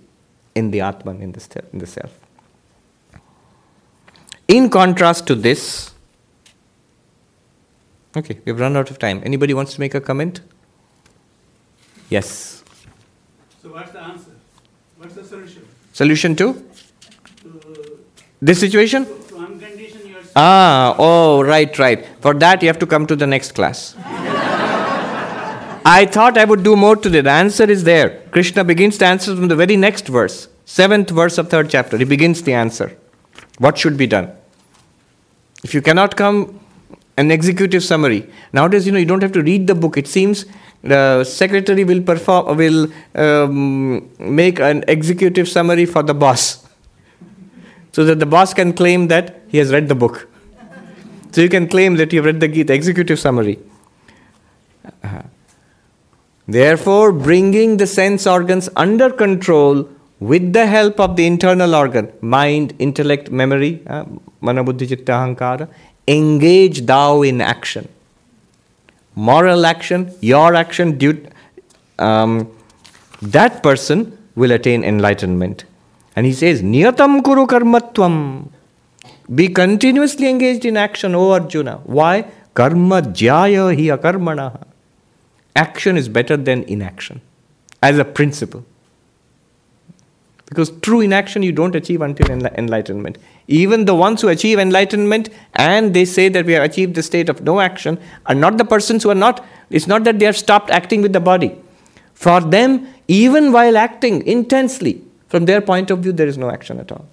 [0.55, 2.11] in the Atman, in the, in the self.
[4.47, 5.91] In contrast to this,
[8.15, 9.21] okay, we've run out of time.
[9.25, 10.41] Anybody wants to make a comment?
[12.09, 12.63] Yes.
[13.61, 14.31] So what's the answer?
[14.97, 15.65] What's the solution?
[15.93, 16.65] Solution To,
[18.45, 19.05] this situation?
[19.05, 20.31] to.
[20.35, 22.05] Ah, oh, right, right.
[22.21, 23.95] For that, you have to come to the next class.
[25.85, 27.21] I thought I would do more today.
[27.21, 28.21] The answer is there.
[28.31, 31.97] Krishna begins the answer from the very next verse, seventh verse of third chapter.
[31.97, 32.97] He begins the answer.
[33.59, 34.31] What should be done?
[35.63, 36.59] If you cannot come,
[37.17, 38.29] an executive summary.
[38.53, 39.97] Nowadays, you know, you don't have to read the book.
[39.97, 40.45] It seems
[40.83, 46.62] the secretary will perform, will um, make an executive summary for the boss,
[47.93, 50.27] so that the boss can claim that he has read the book.
[51.31, 53.59] So you can claim that you've read the Gita, executive summary.
[55.03, 55.21] Uh-huh.
[56.47, 59.87] Therefore, bringing the sense organs under control
[60.19, 64.05] with the help of the internal organ, mind, intellect, memory, uh,
[64.41, 65.69] mana buddhi chitta ahankara,
[66.07, 67.87] engage thou in action.
[69.15, 71.25] Moral action, your action, due,
[71.99, 72.51] um,
[73.21, 75.65] that person will attain enlightenment.
[76.15, 78.49] And he says, Niyatam kuru karmatvam.
[79.33, 81.77] Be continuously engaged in action, O Arjuna.
[81.85, 82.25] Why?
[82.53, 84.65] Karma jyayo hi akarmana.
[85.55, 87.21] Action is better than inaction
[87.81, 88.65] as a principle.
[90.45, 93.17] Because true inaction you don't achieve until enlightenment.
[93.47, 97.27] Even the ones who achieve enlightenment and they say that we have achieved the state
[97.27, 97.97] of no action
[98.27, 101.13] are not the persons who are not, it's not that they have stopped acting with
[101.13, 101.57] the body.
[102.13, 105.01] For them, even while acting intensely,
[105.33, 107.05] from their point of view, there is no action at all.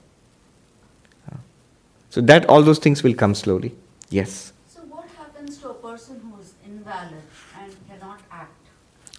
[2.11, 3.75] So that all those things will come slowly.
[4.11, 4.53] Yes.
[4.69, 7.23] So what happens to a person who is invalid
[7.59, 8.53] and cannot act?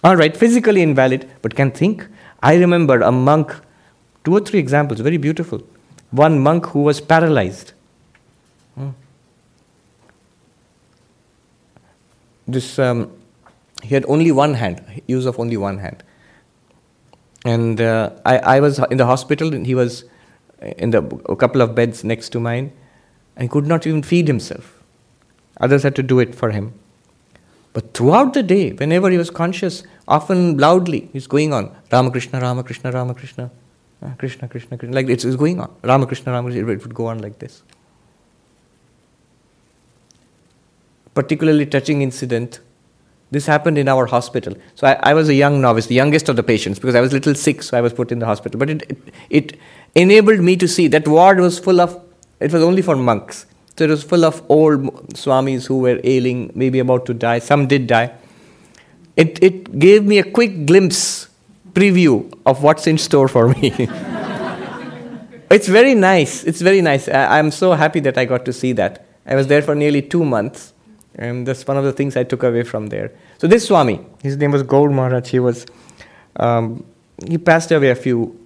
[0.04, 2.06] All right, physically invalid, but can think.
[2.44, 3.56] I remember a monk,
[4.24, 5.64] two or three examples, very beautiful.
[6.12, 7.74] One monk who was paralyzed.
[8.76, 8.90] Hmm.
[12.48, 13.12] This, um,
[13.82, 16.04] he had only one hand, use of only one hand.
[17.46, 20.06] And uh, I, I was in the hospital, and he was
[20.62, 22.72] in the, a couple of beds next to mine,
[23.36, 24.84] and could not even feed himself.
[25.60, 26.74] Others had to do it for him.
[27.74, 32.92] But throughout the day, whenever he was conscious, often loudly, he's going on Ramakrishna, Ramakrishna,
[32.92, 33.50] Ramakrishna,
[34.04, 34.96] uh, Krishna, Krishna, Krishna.
[34.96, 35.74] Like it's, it's going on.
[35.84, 37.64] Ramakrishna, Ramakrishna, it would go on like this.
[41.14, 42.60] Particularly touching incident.
[43.32, 44.54] This happened in our hospital.
[44.76, 47.14] So I, I was a young novice, the youngest of the patients, because I was
[47.14, 48.60] little sick, so I was put in the hospital.
[48.60, 48.98] But it, it,
[49.30, 49.60] it
[49.96, 52.00] enabled me to see that ward was full of,
[52.42, 53.46] it was only for monks.
[53.78, 57.40] So So it was full of old swamis who were ailing, maybe about to die.
[57.40, 58.12] Some did die.
[59.16, 61.30] It, it gave me a quick glimpse,
[61.72, 63.72] preview of what's in store for me.
[65.50, 66.44] it's very nice.
[66.44, 67.08] It's very nice.
[67.08, 69.06] I, I'm so happy that I got to see that.
[69.26, 70.74] I was there for nearly two months,
[71.16, 73.12] and that's one of the things I took away from there.
[73.38, 75.30] So this Swami, his name was Gaur Maharaj.
[75.30, 75.66] He was,
[76.38, 76.86] um,
[77.28, 78.38] he passed away a few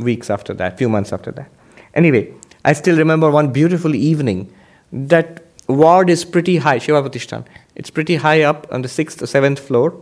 [0.00, 1.50] weeks after that, few months after that.
[1.94, 2.32] Anyway,
[2.64, 4.52] I still remember one beautiful evening.
[4.92, 7.46] That ward is pretty high, Seva Pratishthan.
[7.74, 9.94] It's pretty high up on the sixth or seventh floor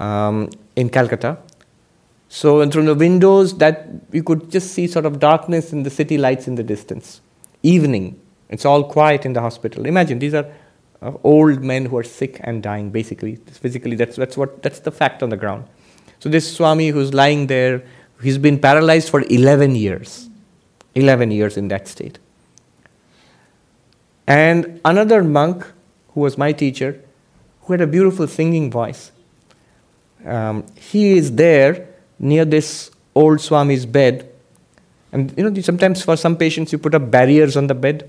[0.00, 1.38] um, in Calcutta.
[2.28, 5.90] So, and through the windows, that you could just see sort of darkness and the
[5.90, 7.20] city lights in the distance.
[7.62, 9.86] Evening, it's all quiet in the hospital.
[9.86, 10.50] Imagine these are
[11.04, 12.90] uh, old men who are sick and dying.
[12.90, 15.64] Basically, physically, that's that's what that's the fact on the ground.
[16.18, 17.82] So this Swami who's lying there,
[18.22, 20.30] he's been paralyzed for 11 years.
[20.94, 22.18] 11 years in that state.
[24.26, 25.66] And another monk
[26.12, 27.02] who was my teacher,
[27.62, 29.12] who had a beautiful singing voice,
[30.24, 31.88] um, he is there
[32.18, 34.30] near this old Swami's bed.
[35.12, 38.08] And you know, sometimes for some patients you put up barriers on the bed.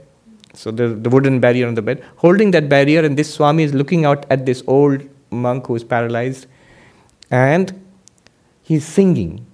[0.56, 2.04] So the, the wooden barrier on the bed.
[2.18, 5.84] Holding that barrier, and this Swami is looking out at this old monk who is
[5.84, 6.48] paralyzed.
[7.30, 7.82] And
[8.64, 9.46] he's singing.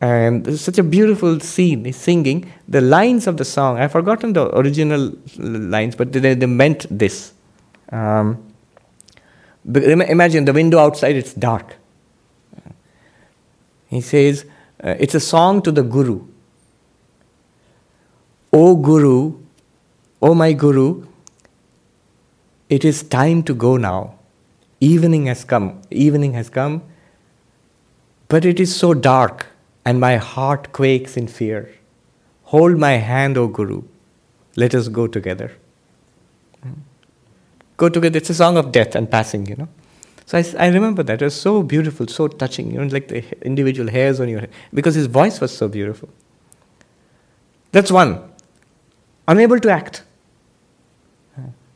[0.00, 1.84] And such a beautiful scene.
[1.84, 2.52] He's singing.
[2.68, 7.32] The lines of the song, I've forgotten the original lines, but they, they meant this.
[7.90, 8.42] Um,
[9.64, 11.76] imagine the window outside, it's dark.
[13.86, 14.44] He says,
[14.82, 16.26] uh, it's a song to the Guru.
[18.52, 19.43] O Guru,
[20.26, 21.06] O my Guru,
[22.70, 24.14] it is time to go now.
[24.80, 25.82] Evening has come.
[25.90, 26.82] Evening has come.
[28.28, 29.48] But it is so dark,
[29.84, 31.70] and my heart quakes in fear.
[32.44, 33.82] Hold my hand, O Guru.
[34.56, 35.52] Let us go together.
[36.62, 36.72] Hmm.
[37.76, 38.16] Go together.
[38.16, 39.68] It's a song of death and passing, you know.
[40.24, 41.20] So I, I remember that.
[41.20, 44.50] It was so beautiful, so touching, you know, like the individual hairs on your head,
[44.72, 46.08] because his voice was so beautiful.
[47.72, 48.22] That's one.
[49.28, 50.02] Unable to act.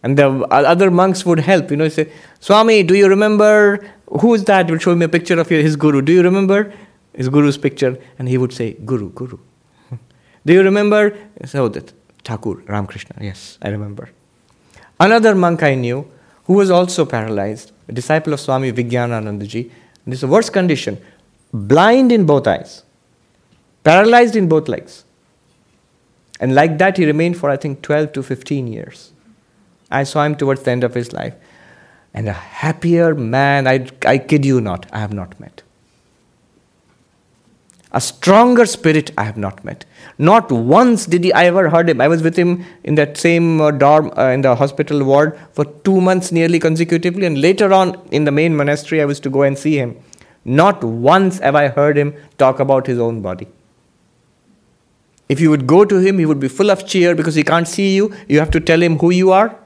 [0.02, 3.84] And the other monks would help, you know, say, Swami, do you remember
[4.20, 4.70] who is that?
[4.70, 6.02] Would show me a picture of his guru.
[6.02, 6.72] Do you remember
[7.14, 7.98] his guru's picture?
[8.18, 9.38] And he would say, Guru, Guru.
[10.46, 11.16] do you remember?
[11.44, 11.92] So that
[12.24, 13.16] Thakur, Ramakrishna.
[13.20, 14.10] Yes, I remember.
[15.00, 16.10] Another monk I knew
[16.44, 19.70] who was also paralyzed, a disciple of Swami Vijnananandaji.
[20.04, 20.98] And this worse condition
[21.52, 22.82] blind in both eyes,
[23.84, 25.04] paralyzed in both legs.
[26.40, 29.12] And like that, he remained for, I think, 12 to 15 years.
[29.90, 31.34] I saw him towards the end of his life.
[32.14, 35.62] And a happier man, I, I kid you not, I have not met.
[37.90, 39.86] A stronger spirit I have not met.
[40.18, 42.02] Not once did he, I ever heard him.
[42.02, 45.64] I was with him in that same uh, dorm uh, in the hospital ward for
[45.64, 49.42] two months nearly consecutively, and later on in the main monastery, I was to go
[49.42, 49.96] and see him.
[50.44, 53.48] Not once have I heard him talk about his own body.
[55.30, 57.68] If you would go to him, he would be full of cheer because he can't
[57.68, 58.14] see you.
[58.28, 59.56] You have to tell him who you are.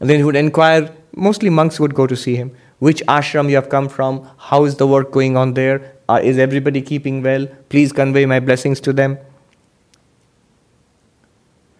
[0.00, 0.94] And then he would inquire.
[1.14, 2.54] Mostly monks would go to see him.
[2.78, 4.28] Which ashram you have come from?
[4.38, 5.94] How is the work going on there?
[6.08, 7.46] Uh, is everybody keeping well?
[7.68, 9.18] Please convey my blessings to them.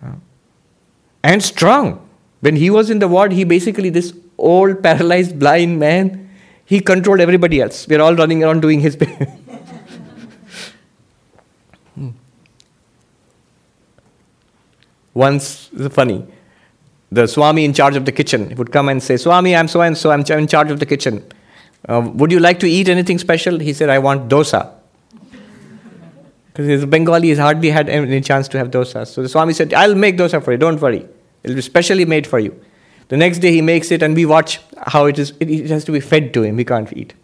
[0.02, 0.14] Uh,
[1.22, 2.04] and strong.
[2.40, 6.30] When he was in the ward, he basically, this old, paralyzed, blind man,
[6.64, 7.86] he controlled everybody else.
[7.88, 8.96] We're all running around doing his.
[11.94, 12.10] hmm.
[15.14, 16.26] Once, funny,
[17.10, 19.96] the Swami in charge of the kitchen would come and say, Swami, I'm so and
[19.96, 21.24] so, I'm in charge of the kitchen.
[21.88, 23.58] Uh, would you like to eat anything special?
[23.58, 24.72] He said, I want dosa.
[26.48, 29.06] Because he's Bengali, he's hardly had any chance to have dosa.
[29.06, 31.06] So the Swami said, I'll make dosa for you, don't worry.
[31.44, 32.60] It'll be specially made for you.
[33.08, 35.92] The next day he makes it and we watch how it is, it has to
[35.92, 37.14] be fed to him, we can't eat.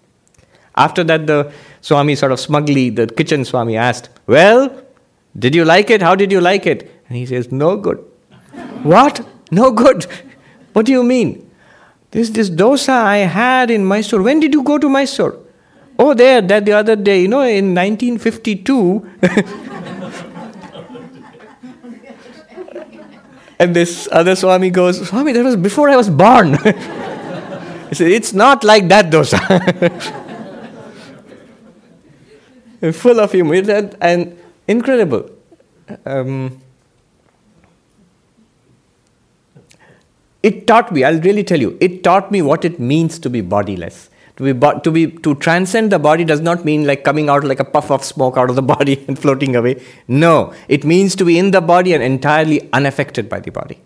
[0.77, 4.83] After that, the Swami sort of smugly, the kitchen Swami asked, Well,
[5.39, 6.01] did you like it?
[6.01, 6.91] How did you like it?
[7.09, 7.99] And he says, No good.
[8.83, 9.27] what?
[9.51, 10.07] No good.
[10.73, 11.51] What do you mean?
[12.11, 14.23] This this dosa I had in Mysore.
[14.23, 15.37] When did you go to Mysore?
[15.99, 19.11] Oh, there, that the other day, you know, in 1952.
[23.61, 26.55] and this other Swami goes, Swami, that was before I was born.
[27.89, 29.39] he said, It's not like that dosa.
[32.93, 33.55] Full of humor
[34.01, 34.37] and,
[34.69, 35.31] incredible.
[36.05, 36.61] Um,
[40.49, 43.41] it taught me, I'll really tell you, it taught me what it means to be
[43.41, 44.11] bodiless.
[44.37, 47.61] To be, to be to transcend the body does not mean like coming out like
[47.61, 49.81] a puff of smoke out of the body and floating away.
[50.09, 53.79] No, it means to be in the body and entirely unaffected by the body.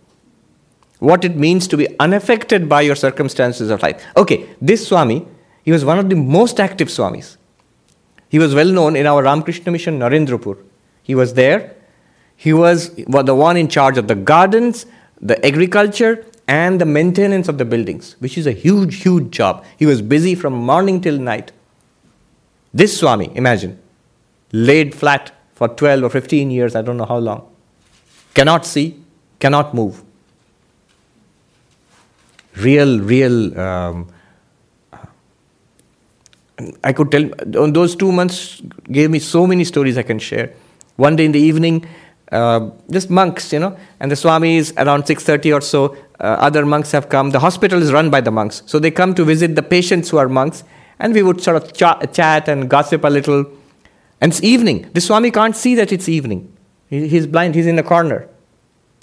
[0.99, 4.05] what it means to be unaffected by your circumstances of life.
[4.17, 5.27] Okay, this Swami,
[5.63, 7.37] he was one of the most active Swamis.
[8.29, 10.57] He was well known in our Ramakrishna mission, Narendrapur.
[11.03, 11.77] He was there.
[12.37, 14.87] He was the one in charge of the gardens,
[15.21, 19.65] the agriculture, and the maintenance of the buildings, which is a huge, huge job.
[19.79, 21.53] He was busy from morning till night.
[22.73, 23.79] This Swami, imagine,
[24.53, 27.47] laid flat for 12 or 15 years, I don't know how long,
[28.33, 28.99] cannot see,
[29.39, 30.03] cannot move.
[32.57, 33.59] Real, real.
[33.61, 34.09] Um,
[36.83, 40.55] I could tell, those two months, gave me so many stories I can share.
[40.97, 41.87] One day in the evening,
[42.31, 46.67] uh, just monks, you know, and the Swami is around 6.30 or so, uh, other
[46.67, 47.31] monks have come.
[47.31, 48.63] The hospital is run by the monks.
[48.67, 50.65] So they come to visit the patients who are monks,
[50.99, 53.47] and we would sort of ch- chat and gossip a little.
[54.21, 54.91] And it's evening.
[54.93, 56.53] The Swami can't see that it's evening.
[56.89, 58.29] He, he's blind, he's in the corner.